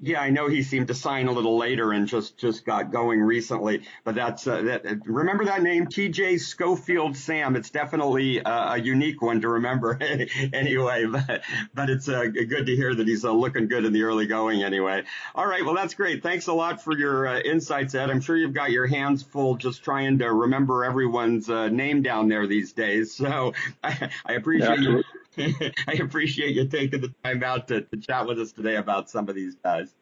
Yeah, 0.00 0.20
I 0.20 0.30
know 0.30 0.48
he 0.48 0.62
seemed 0.62 0.88
to 0.88 0.94
sign 0.94 1.26
a 1.28 1.32
little 1.32 1.58
later 1.58 1.92
and 1.92 2.06
just 2.06 2.38
just 2.38 2.64
got 2.64 2.90
going 2.90 3.20
recently, 3.20 3.82
but 4.02 4.14
that's 4.14 4.46
uh, 4.46 4.62
that. 4.62 5.06
Remember 5.06 5.44
that 5.44 5.62
name, 5.62 5.86
T.J. 5.86 6.38
Schofield 6.38 7.16
Sam. 7.16 7.54
It's 7.54 7.70
definitely 7.70 8.40
uh, 8.42 8.74
a 8.74 8.80
unique 8.80 9.20
one 9.20 9.40
to 9.42 9.48
remember 9.48 9.98
anyway. 10.52 11.04
But 11.04 11.42
but 11.74 11.90
it's 11.90 12.08
uh, 12.08 12.24
good 12.24 12.66
to 12.66 12.76
hear 12.76 12.94
that 12.94 13.06
he's 13.06 13.24
uh, 13.24 13.32
looking 13.32 13.68
good 13.68 13.84
in 13.84 13.92
the 13.92 14.04
early 14.04 14.26
going 14.26 14.62
anyway. 14.62 15.04
All 15.34 15.46
right, 15.46 15.64
well 15.64 15.74
that's 15.74 15.94
great. 15.94 16.22
Thanks 16.22 16.46
a 16.46 16.54
lot 16.54 16.82
for 16.82 16.96
your 16.96 17.26
uh, 17.26 17.40
insights, 17.40 17.94
Ed. 17.94 18.10
I'm 18.10 18.20
sure 18.20 18.36
you've 18.36 18.54
got 18.54 18.70
your 18.70 18.86
hands 18.86 19.22
full 19.22 19.56
just 19.56 19.84
trying 19.84 20.18
to 20.18 20.32
remember 20.32 20.84
everyone's 20.84 21.50
uh, 21.50 21.68
name 21.68 22.02
down 22.02 22.28
there 22.28 22.46
these 22.46 22.72
days. 22.72 23.14
So 23.14 23.52
I, 23.82 24.10
I 24.26 24.32
appreciate 24.34 24.80
yeah, 24.80 24.88
you. 24.88 25.04
I 25.88 25.92
appreciate 25.94 26.54
you 26.54 26.66
taking 26.66 27.00
the 27.00 27.14
time 27.24 27.42
out 27.42 27.68
to, 27.68 27.82
to 27.82 27.96
chat 27.96 28.26
with 28.26 28.38
us 28.40 28.52
today 28.52 28.76
about 28.76 29.10
some 29.10 29.28
of 29.28 29.34
these 29.34 29.54
guys. 29.56 29.92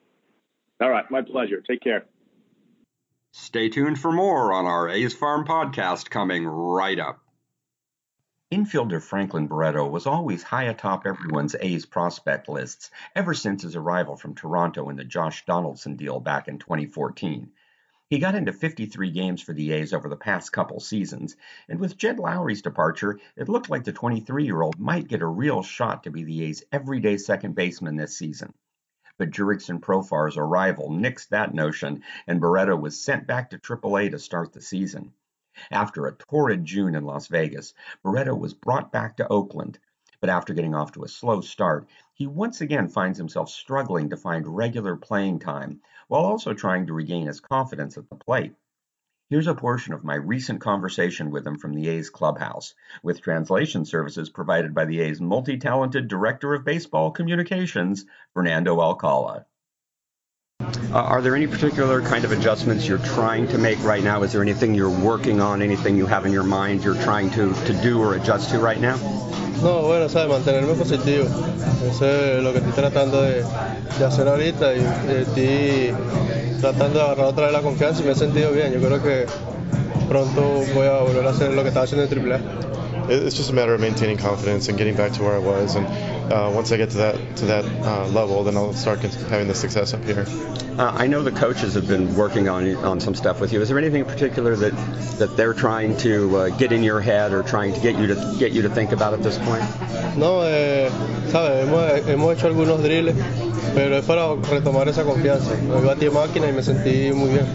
All 0.81 0.91
right, 0.91 1.09
my 1.11 1.23
pleasure. 1.23 1.61
Take 1.61 1.81
care. 1.81 2.07
Stay 3.33 3.69
tuned 3.69 3.99
for 3.99 4.13
more 4.13 4.53
on 4.53 4.67
our 4.67 4.89
A's 4.89 5.15
Farm 5.15 5.47
podcast 5.47 6.11
coming 6.11 6.47
right 6.47 6.99
up. 6.99 7.21
Infielder 8.53 9.03
Franklin 9.03 9.47
Barreto 9.47 9.87
was 9.89 10.07
always 10.07 10.43
high 10.43 10.65
atop 10.65 11.07
everyone's 11.07 11.57
A's 11.59 11.87
prospect 11.87 12.51
lists 12.51 12.91
ever 13.17 13.33
since 13.33 13.63
his 13.63 13.77
arrival 13.77 14.17
from 14.17 14.35
Toronto 14.35 14.91
in 14.91 14.97
the 14.97 15.05
Josh 15.05 15.47
Donaldson 15.47 15.97
deal 15.97 16.21
back 16.21 16.49
in 16.49 16.59
2014. 16.59 17.51
He 18.13 18.19
got 18.19 18.35
into 18.35 18.53
53 18.53 19.11
games 19.11 19.41
for 19.41 19.55
the 19.55 19.73
A's 19.73 19.95
over 19.95 20.07
the 20.07 20.19
past 20.19 20.53
couple 20.53 20.81
seasons, 20.81 21.35
and 21.67 21.81
with 21.81 21.97
Jed 21.97 22.19
Lowrie's 22.19 22.61
departure, 22.61 23.19
it 23.37 23.49
looked 23.49 23.71
like 23.71 23.85
the 23.85 23.93
23 23.95 24.45
year 24.45 24.61
old 24.61 24.79
might 24.79 25.09
get 25.09 25.23
a 25.23 25.27
real 25.27 25.63
shot 25.63 26.03
to 26.03 26.11
be 26.11 26.23
the 26.23 26.45
A's 26.45 26.63
everyday 26.71 27.17
second 27.17 27.55
baseman 27.55 27.97
this 27.97 28.19
season. 28.19 28.53
But 29.17 29.31
Jurickson 29.31 29.81
Profar's 29.81 30.37
arrival 30.37 30.91
nixed 30.91 31.29
that 31.29 31.55
notion, 31.55 32.03
and 32.27 32.39
Barreto 32.39 32.77
was 32.77 33.03
sent 33.03 33.27
back 33.27 33.49
to 33.49 33.59
AAA 33.59 34.11
to 34.11 34.19
start 34.19 34.53
the 34.53 34.61
season. 34.61 35.15
After 35.71 36.07
a 36.07 36.15
torrid 36.15 36.67
June 36.67 36.95
in 36.95 37.07
Las 37.07 37.29
Vegas, 37.29 37.73
Barreto 38.05 38.35
was 38.35 38.53
brought 38.53 38.93
back 38.93 39.17
to 39.17 39.29
Oakland, 39.29 39.79
but 40.23 40.31
after 40.31 40.55
getting 40.55 40.73
off 40.73 40.93
to 40.93 41.03
a 41.03 41.09
slow 41.09 41.41
start, 41.41 41.89
he 42.15 42.29
once 42.29 42.61
again 42.61 42.87
finds 42.87 43.19
himself 43.19 43.51
struggling 43.51 44.09
to 44.09 44.17
find 44.17 44.47
regular 44.47 44.95
playing 44.95 45.41
time 45.41 45.81
while 46.07 46.23
also 46.23 46.55
trying 46.55 46.87
to 46.87 46.93
regain 46.93 47.27
his 47.27 47.41
confidence 47.41 47.99
at 47.99 48.09
the 48.09 48.15
plate. 48.15 48.55
Here's 49.29 49.49
a 49.49 49.55
portion 49.55 49.95
of 49.95 50.05
my 50.05 50.15
recent 50.15 50.61
conversation 50.61 51.33
with 51.33 51.45
him 51.45 51.59
from 51.59 51.75
the 51.75 51.89
A's 51.89 52.09
clubhouse, 52.09 52.75
with 53.03 53.21
translation 53.21 53.85
services 53.85 54.31
provided 54.31 54.75
by 54.75 54.85
the 54.85 55.01
A's 55.01 55.21
multi 55.21 55.59
talented 55.59 56.07
Director 56.07 56.55
of 56.55 56.65
Baseball 56.65 57.11
Communications, 57.11 58.05
Fernando 58.33 58.81
Alcala. 58.81 59.47
Uh, 60.93 60.97
are 60.97 61.23
there 61.23 61.35
any 61.35 61.47
particular 61.47 62.03
kind 62.03 62.25
of 62.25 62.33
adjustments 62.33 62.87
you're 62.87 62.99
trying 62.99 63.49
to 63.49 63.59
make 63.59 63.83
right 63.83 64.03
now? 64.03 64.23
Is 64.23 64.33
there 64.33 64.43
anything 64.43 64.75
you're 64.75 64.91
working 64.91 65.41
on, 65.41 65.63
anything 65.63 65.97
you 65.97 66.07
have 66.07 66.27
in 66.27 66.33
your 66.33 66.45
mind 66.45 66.85
you're 66.85 67.03
trying 67.03 67.31
to, 67.31 67.53
to 67.53 67.73
do 67.83 68.01
or 68.01 68.15
adjust 68.15 68.51
to 68.51 68.59
right 68.59 68.81
now? 68.81 68.97
No, 69.63 69.83
bueno, 69.83 70.09
sabes, 70.09 70.29
mantenerme 70.29 70.75
positivo. 70.75 71.25
Eso 71.89 72.05
es 72.05 72.43
lo 72.43 72.53
que 72.53 72.59
estoy 72.59 72.73
tratando 72.73 73.23
de, 73.23 73.45
de 73.99 74.05
hacer 74.05 74.27
ahorita 74.29 74.75
y 74.75 74.81
estoy 75.09 75.95
tratando 76.61 76.99
de 76.99 77.05
agarrar 77.05 77.27
otra 77.27 77.45
vez 77.47 77.53
la 77.53 77.63
confianza 77.63 78.03
y 78.03 78.07
me 78.07 78.13
he 78.13 78.15
sentido 78.15 78.51
bien. 78.53 78.73
Yo 78.73 78.81
creo 78.81 79.03
que 79.03 79.27
pronto 80.09 80.43
voy 80.75 80.89
a 80.89 81.03
volver 81.03 81.27
a 81.27 81.31
hacer 81.31 81.53
lo 81.53 81.63
que 81.63 81.69
estaba 81.69 81.85
haciendo 81.85 82.05
en 82.05 82.33
AAA. 82.33 82.41
It's 83.09 83.37
just 83.37 83.51
a 83.51 83.53
matter 83.53 83.75
of 83.75 83.81
maintaining 83.81 84.17
confidence 84.17 84.69
and 84.69 84.79
getting 84.79 84.97
back 84.97 85.13
to 85.13 85.23
where 85.23 85.35
I 85.35 85.39
was 85.39 85.77
and 85.77 85.87
uh, 86.31 86.53
once 86.55 86.73
I 86.73 86.77
get 86.77 86.91
to 86.91 86.99
that 86.99 87.37
to 87.37 87.47
that 87.47 87.65
uh, 87.65 88.07
level, 88.09 88.45
then 88.45 88.57
I'll 88.57 88.73
start 88.75 89.01
having 89.01 89.49
the 89.49 89.55
success 89.55 89.95
up 89.95 90.05
here. 90.05 90.27
Uh, 90.79 90.91
I 90.95 91.07
know 91.07 91.23
the 91.23 91.33
coaches 91.33 91.75
have 91.75 91.87
been 91.87 92.15
working 92.15 92.49
on 92.49 92.75
on 92.77 93.01
some 93.01 93.15
stuff 93.15 93.41
with 93.41 93.53
you. 93.53 93.61
Is 93.61 93.69
there 93.69 93.79
anything 93.79 94.01
in 94.01 94.07
particular 94.07 94.57
that 94.57 94.73
that 95.19 95.37
they're 95.37 95.55
trying 95.55 95.97
to 95.99 96.37
uh, 96.37 96.49
get 96.51 96.73
in 96.73 96.83
your 96.83 97.01
head 97.01 97.33
or 97.33 97.43
trying 97.43 97.75
to 97.75 97.81
get 97.81 97.97
you 97.99 98.07
to 98.09 98.37
get 98.39 98.53
you 98.53 98.63
to 98.63 98.71
think 98.71 98.93
about 98.93 99.15
at 99.15 99.23
this 99.23 99.39
point? 99.39 99.65
No, 100.17 100.43
eh, 100.43 100.91
sabes, 101.29 101.67
hemos, 101.67 102.07
hemos 102.07 102.37
hecho 102.37 102.49
algunos 102.49 102.83
drills, 102.83 103.15
pero 103.75 103.97
es 103.97 104.05
para 104.07 104.35
retomar 104.51 104.89
esa 104.89 105.05
confianza. 105.05 105.57
Me 105.63 105.81
batí 105.81 106.11
máquina 106.11 106.49
y 106.49 106.53
me 106.53 106.63
sentí 106.63 107.15
muy 107.15 107.31
bien. 107.31 107.47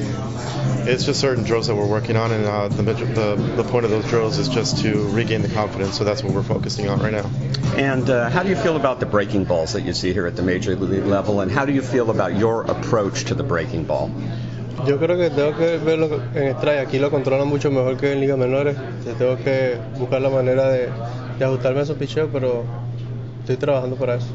It's 0.89 1.03
just 1.03 1.19
certain 1.19 1.43
drills 1.43 1.67
that 1.67 1.75
we're 1.75 1.85
working 1.85 2.15
on, 2.15 2.31
and 2.31 2.45
uh, 2.45 2.69
the, 2.69 2.81
the, 2.83 3.35
the 3.57 3.63
point 3.65 3.83
of 3.83 3.91
those 3.91 4.05
drills 4.05 4.37
is 4.37 4.47
just 4.47 4.77
to 4.83 5.05
regain 5.09 5.41
the 5.41 5.49
confidence. 5.49 5.97
So 5.97 6.05
that's 6.05 6.23
what 6.23 6.33
we're 6.33 6.43
focusing 6.43 6.87
on 6.87 6.99
right 6.99 7.11
now. 7.11 7.29
And 7.75 8.09
uh, 8.09 8.29
how 8.29 8.43
do 8.43 8.49
you 8.49 8.55
feel 8.55 8.75
about 8.75 8.99
the 8.99 9.05
breaking 9.05 9.45
balls 9.45 9.73
that 9.73 9.81
you 9.81 9.93
see 9.93 10.13
here 10.13 10.25
at 10.27 10.35
the 10.35 10.41
major 10.41 10.75
league 10.75 11.05
level, 11.05 11.41
and 11.41 11.51
how 11.51 11.65
do 11.65 11.73
you 11.73 11.81
feel 11.81 12.09
about 12.09 12.35
your 12.35 12.63
approach 12.63 13.25
to 13.25 13.35
the 13.35 13.43
breaking 13.43 13.85
ball? 13.85 14.09
Yo 14.85 14.97
creo 14.97 15.17
que 15.17 15.29
tengo 15.29 15.57
que 15.57 15.77
verlo 15.79 16.21
en 16.35 16.55
strike. 16.57 16.87
Aquí 16.87 16.99
lo 16.99 17.09
controlan 17.09 17.47
mucho 17.47 17.69
mejor 17.71 17.97
que 17.97 18.13
en 18.13 18.19
ligas 18.19 18.37
menores. 18.37 18.77
Tengo 19.17 19.37
que 19.37 19.79
buscar 19.97 20.21
la 20.21 20.29
manera 20.29 20.69
de, 20.69 20.89
de 21.37 21.45
ajustarme 21.45 21.79
a 21.79 21.83
esos 21.83 21.97
picheos, 21.97 22.29
pero 22.31 22.63
estoy 23.41 23.57
trabajando 23.57 23.95
para 23.95 24.15
eso. 24.15 24.27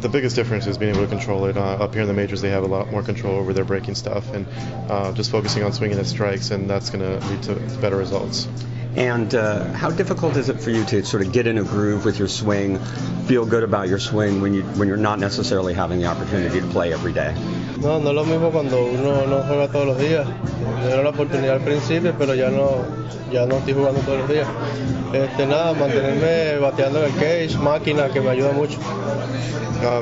the 0.00 0.08
biggest 0.08 0.34
difference 0.34 0.66
is 0.66 0.78
being 0.78 0.94
able 0.94 1.04
to 1.04 1.08
control 1.08 1.44
it. 1.46 1.56
Uh, 1.56 1.60
up 1.60 1.92
here 1.92 2.02
in 2.02 2.08
the 2.08 2.14
majors, 2.14 2.40
they 2.40 2.48
have 2.48 2.62
a 2.62 2.66
lot 2.66 2.90
more 2.90 3.02
control 3.02 3.36
over 3.36 3.52
their 3.52 3.64
breaking 3.64 3.94
stuff 3.94 4.32
and 4.32 4.46
uh, 4.90 5.12
just 5.12 5.30
focusing 5.30 5.62
on 5.62 5.72
swinging 5.72 5.98
at 5.98 6.06
strikes, 6.06 6.50
and 6.50 6.68
that's 6.68 6.90
going 6.90 7.00
to 7.00 7.26
lead 7.28 7.42
to 7.42 7.54
better 7.80 7.96
results. 7.96 8.48
And 8.96 9.34
uh, 9.34 9.64
how 9.72 9.90
difficult 9.90 10.36
is 10.36 10.50
it 10.50 10.60
for 10.60 10.70
you 10.70 10.84
to 10.84 11.02
sort 11.04 11.24
of 11.24 11.32
get 11.32 11.46
in 11.46 11.56
a 11.56 11.62
groove 11.62 12.04
with 12.04 12.18
your 12.18 12.28
swing, 12.28 12.78
feel 13.26 13.46
good 13.46 13.62
about 13.62 13.88
your 13.88 13.98
swing 13.98 14.42
when 14.42 14.52
you 14.52 14.62
when 14.76 14.86
you're 14.86 14.98
not 14.98 15.18
necessarily 15.18 15.72
having 15.72 15.98
the 15.98 16.06
opportunity 16.06 16.60
to 16.60 16.66
play 16.66 16.92
every 16.92 17.12
day? 17.12 17.34
No, 17.80 17.98
no 17.98 18.10
es 18.10 18.14
lo 18.16 18.24
mismo 18.24 18.52
cuando 18.52 18.84
uno 18.84 19.26
no 19.26 19.42
juega 19.42 19.68
todos 19.72 19.86
los 19.86 19.98
días. 19.98 20.26
Era 20.84 21.02
la 21.02 21.10
oportunidad 21.10 21.56
al 21.56 21.62
principio, 21.62 22.14
pero 22.18 22.34
ya 22.34 22.50
no, 22.50 22.84
ya 23.32 23.46
no 23.46 23.56
estoy 23.56 23.72
jugando 23.72 24.00
todos 24.00 24.20
los 24.20 24.28
días. 24.28 24.48
Este, 25.14 25.46
nada, 25.46 25.72
mantenerme 25.74 26.58
bateando 26.58 27.04
en 27.04 27.12
el 27.12 27.18
cage, 27.18 27.58
máquina, 27.58 28.10
que 28.10 28.20
me 28.20 28.30
ayuda 28.30 28.52
mucho. 28.52 28.78
Uh, 29.82 30.00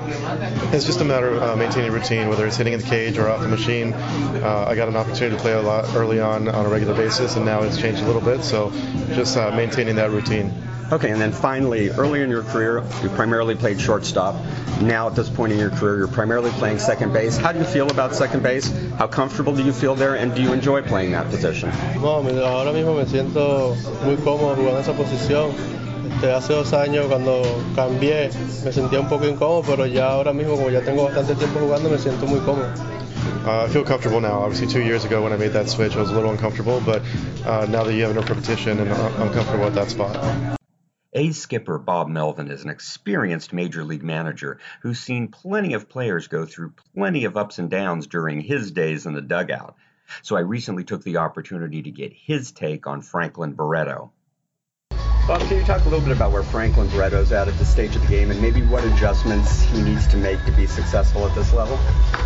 it's 0.75 0.85
just 0.85 1.01
a 1.01 1.05
matter 1.05 1.29
of 1.29 1.43
uh, 1.43 1.57
maintaining 1.57 1.91
routine, 1.91 2.29
whether 2.29 2.47
it's 2.47 2.59
hitting 2.59 2.75
in 2.75 2.81
the 2.81 2.87
cage 2.87 3.17
or 3.17 3.31
off 3.31 3.41
the 3.41 3.49
machine. 3.49 3.95
Uh, 3.95 4.67
I 4.69 4.75
got 4.75 4.89
an 4.89 4.97
opportunity 4.97 5.35
to 5.35 5.41
play 5.41 5.53
a 5.53 5.63
lot 5.63 5.95
early 5.95 6.21
on 6.21 6.49
on 6.49 6.67
a 6.67 6.69
regular 6.69 6.95
basis, 6.95 7.37
and 7.37 7.47
now 7.47 7.63
it's 7.63 7.79
changed 7.79 8.03
a 8.03 8.05
little 8.05 8.21
bit. 8.21 8.45
So 8.45 8.71
just 9.15 9.37
uh, 9.37 9.51
maintaining 9.51 9.97
that 9.97 10.11
routine. 10.11 10.53
Okay, 10.93 11.11
and 11.11 11.21
then 11.21 11.31
finally, 11.31 11.91
earlier 11.91 12.25
in 12.25 12.31
your 12.31 12.43
career, 12.43 12.83
you 13.01 13.09
primarily 13.11 13.55
played 13.55 13.81
shortstop. 13.81 14.35
Now, 14.81 15.07
at 15.07 15.15
this 15.15 15.31
point 15.31 15.53
in 15.53 15.59
your 15.59 15.71
career, 15.71 15.99
you're 15.99 16.09
primarily 16.09 16.51
playing 16.51 16.81
second 16.81 17.13
base. 17.13 17.37
How 17.37 17.53
do 17.53 17.61
you 17.61 17.65
feel 17.65 17.89
about 17.89 18.13
second 18.13 18.43
base? 18.43 18.73
How 18.99 19.07
comfortable 19.07 19.55
do 19.55 19.63
you 19.63 19.73
feel 19.73 19.95
there, 19.95 20.17
and 20.17 20.35
do 20.35 20.43
you 20.43 20.53
enjoy 20.53 20.83
playing 20.83 21.13
that 21.13 21.31
position? 21.31 21.71
No, 22.01 22.25
ahora 22.45 22.73
mismo 22.73 22.97
me 22.97 23.05
siento 23.07 23.77
muy 24.05 24.17
cómodo 24.17 24.57
jugando 24.57 24.81
esa 24.81 24.93
posición. 24.93 25.55
Este, 26.21 26.33
hace 26.33 26.53
dos 26.53 26.75
años 26.75 27.07
cuando 27.07 27.41
cambié 27.75 28.29
me 28.63 28.71
sentía 28.71 29.01
un 29.01 29.09
poco 29.09 29.27
incómodo, 29.27 29.63
pero 29.63 29.87
ya 29.87 30.11
ahora 30.11 30.35
mismo 30.35 30.55
como 30.55 30.69
ya 30.69 30.83
tengo 30.83 31.05
bastante 31.05 31.35
tiempo 31.35 31.61
jugando 31.61 31.89
me 31.89 31.97
siento 31.97 32.27
muy 32.27 32.41
cómodo. 32.41 32.69
Uh, 33.47 33.65
I 33.65 33.69
feel 33.69 33.85
comfortable 33.85 34.21
now. 34.21 34.43
Obviously, 34.43 34.67
two 34.67 34.83
years 34.83 35.07
ago 35.07 35.23
when 35.23 35.33
I 35.33 35.39
made 35.39 35.55
that 35.55 35.71
switch, 35.71 35.97
I 35.97 36.01
was 36.01 36.11
a 36.11 36.15
little 36.15 36.31
uncomfortable, 36.31 36.83
but 36.85 37.01
uh, 37.47 37.65
now 37.71 37.85
that 37.85 37.95
you 37.95 38.03
have 38.03 38.11
enough 38.11 38.29
repetition, 38.29 38.81
and 38.81 38.93
I'm 38.93 39.33
comfortable 39.33 39.65
at 39.65 39.73
that 39.77 39.89
spot. 39.89 40.15
A 41.15 41.33
skipper 41.33 41.79
Bob 41.79 42.09
Melvin 42.09 42.51
is 42.51 42.65
an 42.65 42.69
experienced 42.69 43.55
major 43.55 43.83
league 43.83 44.05
manager 44.05 44.59
who's 44.83 45.01
seen 45.01 45.29
plenty 45.29 45.73
of 45.73 45.89
players 45.89 46.29
go 46.29 46.45
through 46.45 46.75
plenty 46.95 47.25
of 47.25 47.39
ups 47.39 47.59
and 47.59 47.71
downs 47.71 48.07
during 48.07 48.43
his 48.43 48.73
days 48.73 49.07
in 49.07 49.15
the 49.15 49.23
dugout. 49.23 49.75
So 50.21 50.37
I 50.37 50.41
recently 50.41 50.85
took 50.85 51.03
the 51.03 51.17
opportunity 51.17 51.81
to 51.81 51.91
get 51.91 52.13
his 52.13 52.53
take 52.53 52.87
on 52.87 53.01
Franklin 53.01 53.55
Barreto. 53.55 54.13
Bob, 55.31 55.43
can 55.43 55.59
you 55.59 55.65
talk 55.65 55.81
a 55.83 55.89
little 55.89 56.01
bit 56.01 56.11
about 56.11 56.33
where 56.33 56.43
Franklin 56.43 56.89
Barreto's 56.89 57.31
at 57.31 57.47
at 57.47 57.57
this 57.57 57.71
stage 57.71 57.95
of 57.95 58.03
the 58.03 58.09
game 58.09 58.33
and 58.33 58.43
maybe 58.43 58.63
what 58.63 58.85
adjustments 58.85 59.63
he 59.63 59.81
needs 59.81 60.09
to 60.09 60.17
make 60.17 60.45
to 60.45 60.51
be 60.51 60.67
successful 60.67 61.25
at 61.25 61.33
this 61.37 61.53
level? 61.53 61.77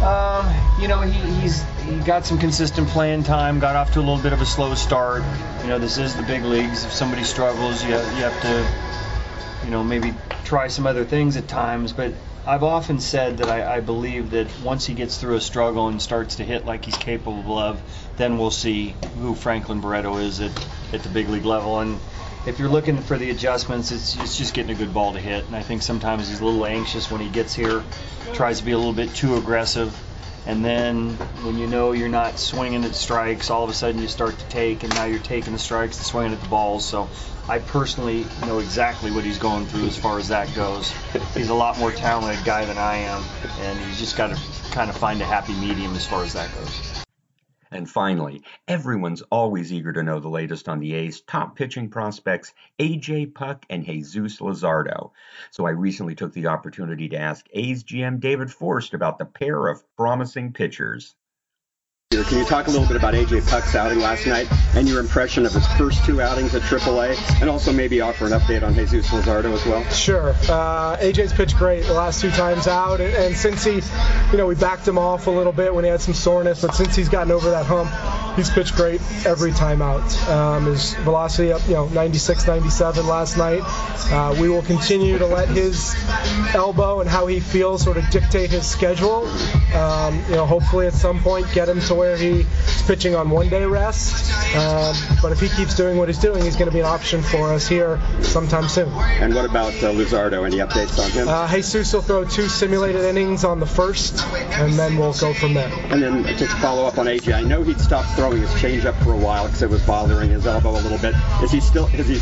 Um, 0.03 0.51
you 0.81 0.89
know, 0.89 1.03
he, 1.03 1.21
he's 1.39 1.63
he 1.83 1.99
got 1.99 2.25
some 2.25 2.39
consistent 2.39 2.89
playing 2.89 3.23
time, 3.23 3.61
got 3.61 3.77
off 3.77 3.93
to 3.93 3.99
a 3.99 4.01
little 4.01 4.23
bit 4.23 4.33
of 4.33 4.41
a 4.41 4.47
slow 4.47 4.75
start. 4.75 5.23
You 5.61 5.69
know, 5.69 5.79
this 5.79 5.99
is 5.99 6.17
the 6.17 6.23
big 6.23 6.45
leagues. 6.45 6.87
If 6.87 6.95
somebody 6.95 7.25
struggles, 7.25 7.85
you 7.85 7.93
have, 7.93 8.17
you 8.17 8.25
have 8.25 8.41
to, 8.41 9.67
you 9.67 9.71
know, 9.71 9.85
maybe 9.85 10.15
try 10.45 10.69
some 10.69 10.87
other 10.87 11.05
things 11.05 11.37
at 11.37 11.47
times. 11.47 11.93
But 11.93 12.15
I've 12.47 12.63
often 12.63 13.01
said 13.01 13.37
that 13.37 13.51
I, 13.51 13.77
I 13.77 13.81
believe 13.81 14.31
that 14.31 14.47
once 14.63 14.87
he 14.87 14.95
gets 14.95 15.19
through 15.19 15.37
a 15.37 15.43
struggle 15.43 15.89
and 15.89 16.01
starts 16.01 16.37
to 16.37 16.43
hit 16.43 16.65
like 16.65 16.87
he's 16.87 16.97
capable 16.97 17.59
of, 17.59 17.83
then 18.17 18.39
we'll 18.39 18.51
see 18.51 18.97
who 19.19 19.35
Franklin 19.35 19.83
Barreto 19.83 20.17
is 20.17 20.41
at, 20.41 20.69
at 20.95 21.03
the 21.03 21.11
big 21.11 21.29
league 21.29 21.45
level. 21.45 21.81
And 21.81 22.01
if 22.47 22.59
you're 22.59 22.69
looking 22.69 22.99
for 22.99 23.17
the 23.17 23.31
adjustments, 23.31 23.91
it's, 23.91 24.17
it's 24.17 24.37
just 24.37 24.55
getting 24.55 24.75
a 24.75 24.79
good 24.79 24.93
ball 24.93 25.15
to 25.15 25.21
hit. 25.21 25.47
And 25.47 25.57
I 25.57 25.63
think 25.63 25.83
sometimes 25.83 26.29
he's 26.29 26.41
a 26.41 26.45
little 26.45 26.67
anxious 26.67 27.11
when 27.11 27.21
he 27.21 27.29
gets 27.29 27.55
here, 27.55 27.83
tries 28.33 28.59
to 28.59 28.65
be 28.65 28.73
a 28.73 28.77
little 28.77 28.93
bit 28.93 29.15
too 29.15 29.37
aggressive. 29.37 29.99
And 30.47 30.63
then 30.63 31.11
when 31.43 31.57
you 31.57 31.67
know 31.67 31.93
you're 31.93 32.11
not 32.11 32.39
swinging 32.39 32.85
at 32.85 32.95
strikes, 32.95 33.49
all 33.49 33.65
of 33.65 33.71
a 33.71 33.73
sudden 33.73 34.01
you 34.03 34.09
start 34.09 34.39
to 34.39 34.49
take, 34.49 34.83
and 34.83 34.95
now 34.95 35.07
you're 35.07 35.19
taking 35.19 35.55
the 35.55 35.59
strikes 35.59 35.97
and 35.97 36.05
swinging 36.05 36.35
at 36.35 36.43
the 36.43 36.49
balls. 36.49 36.85
So 36.85 37.09
I 37.49 37.61
personally 37.61 38.27
know 38.43 38.59
exactly 38.59 39.11
what 39.11 39.25
he's 39.25 39.39
going 39.39 39.65
through 39.65 39.87
as 39.87 39.97
far 39.97 40.19
as 40.19 40.29
that 40.29 40.55
goes. 40.55 40.93
He's 41.33 41.49
a 41.49 41.55
lot 41.55 41.79
more 41.79 41.93
talented 41.93 42.45
guy 42.45 42.67
than 42.67 42.77
I 42.77 42.97
am, 42.97 43.25
and 43.61 43.79
he's 43.87 43.99
just 43.99 44.19
got 44.19 44.37
to 44.37 44.71
kind 44.71 44.91
of 44.91 44.97
find 44.99 45.23
a 45.23 45.25
happy 45.25 45.55
medium 45.55 45.95
as 45.97 46.07
far 46.07 46.23
as 46.23 46.35
that 46.35 46.55
goes. 46.55 46.94
And 47.71 47.91
finally, 47.91 48.43
everyone's 48.69 49.23
always 49.23 49.73
eager 49.73 49.93
to 49.93 50.03
know 50.03 50.21
the 50.21 50.29
latest 50.29 50.69
on 50.69 50.81
the 50.81 50.95
A's 50.95 51.21
top 51.23 51.57
pitching 51.57 51.91
prospects, 51.91 52.53
AJ 52.79 53.35
Puk 53.35 53.65
and 53.69 53.85
Jesus 53.85 54.39
Luzardo. 54.41 55.11
So 55.51 55.67
I 55.67 55.71
recently 55.71 56.15
took 56.15 56.33
the 56.33 56.47
opportunity 56.47 57.09
to 57.09 57.17
ask 57.17 57.47
A's 57.53 57.85
GM 57.85 58.21
David 58.21 58.53
Forst 58.53 58.95
about 58.95 59.19
the 59.19 59.25
pair 59.25 59.67
of 59.69 59.83
promising 59.97 60.53
pitchers. 60.53 61.15
Can 62.23 62.39
you 62.39 62.45
talk 62.45 62.69
a 62.69 62.71
little 62.71 62.87
bit 62.87 62.97
about 62.97 63.15
AJ 63.15 63.49
Puk's 63.49 63.75
outing 63.75 63.99
last 63.99 64.27
night 64.27 64.47
and 64.77 64.89
your 64.89 65.01
impression 65.01 65.45
of 65.47 65.53
his 65.53 65.67
first 65.79 66.05
two 66.05 66.21
outings 66.21 66.55
at 66.55 66.63
AAA, 66.63 67.41
and 67.41 67.51
also 67.51 67.73
maybe 67.73 68.01
offer 68.01 68.27
an 68.27 68.33
update 68.33 68.63
on 68.63 68.75
Jesus 68.75 69.09
Luzardo 69.09 69.53
as 69.53 69.65
well? 69.67 69.83
Sure. 69.91 70.31
Uh, 70.49 70.97
AJ's 70.99 71.33
pitched 71.33 71.57
great 71.57 71.85
the 71.85 71.95
last 71.95 72.21
two 72.21 72.31
times 72.31 72.69
out, 72.69 73.01
and, 73.01 73.13
and 73.15 73.37
since 73.37 73.65
he, 73.65 73.81
you 74.31 74.39
know, 74.39 74.47
we 74.47 74.55
backed 74.55 74.87
him 74.87 74.99
off 74.99 75.27
a 75.27 75.31
little 75.31 75.53
bit 75.53 75.75
when 75.75 75.85
he 75.85 75.91
had 75.91 76.01
some 76.01 76.15
soreness, 76.15 76.63
but 76.63 76.75
since 76.75 76.95
he's 76.95 77.09
gotten 77.09 77.33
over 77.33 77.51
that 77.51 77.67
hump, 77.67 77.91
he's 78.37 78.51
pitched 78.51 78.77
great 78.77 79.01
every 79.27 79.53
time 79.53 79.83
out. 79.83 80.29
Um, 80.29 80.67
his 80.67 80.95
velocity 80.95 81.53
up, 81.53 81.67
you 81.67 81.75
know, 81.75 81.89
96, 81.89 82.47
97 82.47 83.07
last 83.07 83.37
night. 83.37 83.63
Uh, 84.13 84.37
we 84.41 84.49
will 84.49 84.63
continue 84.63 85.19
to 85.19 85.27
let 85.27 85.49
his 85.49 85.97
elbow 86.55 87.01
and 87.01 87.09
how 87.09 87.27
he 87.27 87.41
feels 87.41 87.83
sort 87.83 87.97
of 87.97 88.09
dictate 88.11 88.51
his 88.51 88.67
schedule. 88.67 89.27
Um, 89.75 90.23
you 90.29 90.37
know, 90.37 90.47
hopefully 90.47 90.87
at 90.87 90.93
some 90.93 91.21
point 91.21 91.51
get 91.53 91.69
him 91.69 91.81
to 91.81 91.95
where 92.05 92.17
he's 92.17 92.47
pitching 92.87 93.15
on 93.15 93.31
one 93.31 93.49
day 93.49 93.65
rest. 93.65 94.31
Um, 94.55 94.95
but 95.23 95.33
if 95.33 95.41
he 95.41 95.49
keeps 95.49 95.75
doing 95.75 95.97
what 95.97 96.09
he's 96.09 96.19
doing, 96.19 96.45
he's 96.45 96.55
going 96.55 96.69
to 96.69 96.73
be 96.73 96.81
an 96.81 96.87
option 96.87 97.23
for 97.23 97.53
us 97.53 97.67
here 97.67 98.01
sometime 98.21 98.69
soon. 98.69 98.93
And 98.93 99.35
what 99.35 99.47
about 99.47 99.73
uh, 99.75 99.93
Luzardo? 99.93 100.45
Any 100.47 100.59
updates 100.59 101.03
on 101.03 101.11
him? 101.11 101.29
Uh, 101.29 101.51
Jesus 101.51 101.93
will 101.93 102.03
throw 102.03 102.25
two 102.25 102.49
simulated 102.49 103.03
innings 103.05 103.43
on 103.45 103.59
the 103.59 103.67
first, 103.67 104.23
and 104.35 104.75
then 104.75 104.99
we'll 104.99 105.15
go 105.15 105.33
from 105.33 105.55
there. 105.55 105.73
And 105.91 106.03
then 106.03 106.25
just 106.37 106.53
to 106.53 106.57
follow 106.59 106.85
up 106.85 106.99
on 106.99 107.07
AJ, 107.07 107.35
I 107.35 107.43
know 107.43 107.63
he'd 107.63 107.81
stopped 107.81 108.11
throwing 108.17 108.41
his 108.41 108.51
changeup 108.51 109.03
for 109.03 109.13
a 109.13 109.17
while 109.17 109.47
because 109.47 109.63
it 109.63 109.71
was 109.71 109.83
bothering 109.87 110.31
his 110.31 110.47
elbow 110.47 110.73
a 110.73 110.83
little 110.83 110.99
bit. 110.99 111.15
Is 111.43 111.51
he 111.51 111.61
still 111.61 111.87
is 111.95 112.09
he 112.09 112.17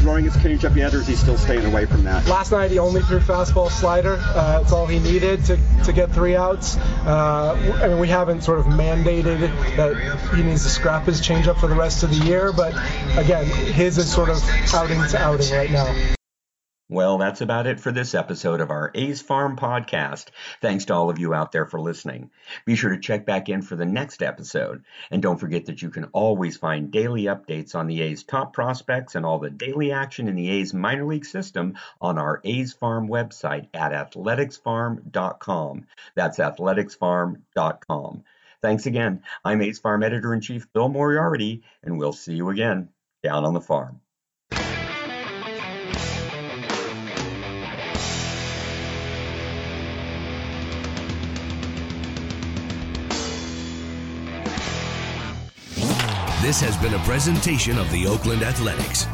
throwing 0.00 0.24
his 0.24 0.34
changeup 0.36 0.74
yet, 0.76 0.94
or 0.94 0.98
is 0.98 1.06
he 1.06 1.14
still 1.14 1.38
staying 1.38 1.64
away 1.64 1.86
from 1.86 2.04
that? 2.04 2.26
Last 2.26 2.50
night 2.50 2.70
he 2.70 2.78
only 2.78 3.02
threw 3.02 3.20
fastball 3.20 3.70
slider. 3.70 4.18
Uh, 4.20 4.60
that's 4.60 4.72
all 4.72 4.86
he 4.86 4.98
needed 4.98 5.44
to, 5.46 5.58
to 5.84 5.92
get 5.92 6.10
three 6.12 6.36
outs. 6.36 6.76
Uh, 6.76 7.78
I 7.82 7.88
mean, 7.88 7.98
we 7.98 8.08
haven't 8.08 8.42
sort 8.42 8.58
of 8.58 8.66
mandated 8.66 9.17
that 9.22 10.32
he 10.34 10.42
needs 10.42 10.62
to 10.64 10.68
scrap 10.68 11.06
his 11.06 11.20
changeup 11.20 11.58
for 11.58 11.66
the 11.66 11.74
rest 11.74 12.02
of 12.02 12.10
the 12.10 12.24
year, 12.26 12.52
but 12.52 12.72
again, 13.16 13.46
his 13.46 13.98
is 13.98 14.12
sort 14.12 14.28
of 14.28 14.42
outing 14.74 15.02
to 15.08 15.18
outing 15.18 15.50
right 15.52 15.70
now. 15.70 16.14
Well, 16.90 17.18
that's 17.18 17.42
about 17.42 17.66
it 17.66 17.80
for 17.80 17.92
this 17.92 18.14
episode 18.14 18.62
of 18.62 18.70
our 18.70 18.90
A's 18.94 19.20
Farm 19.20 19.58
podcast. 19.58 20.28
Thanks 20.62 20.86
to 20.86 20.94
all 20.94 21.10
of 21.10 21.18
you 21.18 21.34
out 21.34 21.52
there 21.52 21.66
for 21.66 21.78
listening. 21.78 22.30
Be 22.64 22.76
sure 22.76 22.88
to 22.88 22.98
check 22.98 23.26
back 23.26 23.50
in 23.50 23.60
for 23.60 23.76
the 23.76 23.84
next 23.84 24.22
episode. 24.22 24.84
And 25.10 25.20
don't 25.20 25.36
forget 25.36 25.66
that 25.66 25.82
you 25.82 25.90
can 25.90 26.04
always 26.14 26.56
find 26.56 26.90
daily 26.90 27.24
updates 27.24 27.74
on 27.74 27.88
the 27.88 28.00
A's 28.00 28.24
top 28.24 28.54
prospects 28.54 29.16
and 29.16 29.26
all 29.26 29.38
the 29.38 29.50
daily 29.50 29.92
action 29.92 30.28
in 30.28 30.34
the 30.34 30.48
A's 30.48 30.72
minor 30.72 31.04
league 31.04 31.26
system 31.26 31.76
on 32.00 32.16
our 32.16 32.40
A's 32.42 32.72
Farm 32.72 33.06
website 33.06 33.68
at 33.74 33.92
athleticsfarm.com. 33.92 35.86
That's 36.14 36.38
athleticsfarm.com. 36.38 38.24
Thanks 38.60 38.86
again. 38.86 39.22
I'm 39.44 39.62
A's 39.62 39.78
Farm 39.78 40.02
Editor 40.02 40.34
in 40.34 40.40
Chief 40.40 40.66
Bill 40.72 40.88
Moriarty, 40.88 41.62
and 41.84 41.96
we'll 41.96 42.12
see 42.12 42.34
you 42.34 42.48
again 42.48 42.88
down 43.22 43.44
on 43.44 43.54
the 43.54 43.60
farm. 43.60 44.00
This 56.40 56.60
has 56.60 56.76
been 56.78 56.94
a 56.94 56.98
presentation 57.00 57.78
of 57.78 57.90
the 57.90 58.06
Oakland 58.06 58.42
Athletics. 58.42 59.06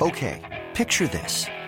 Okay, 0.00 0.40
picture 0.74 1.08
this. 1.08 1.46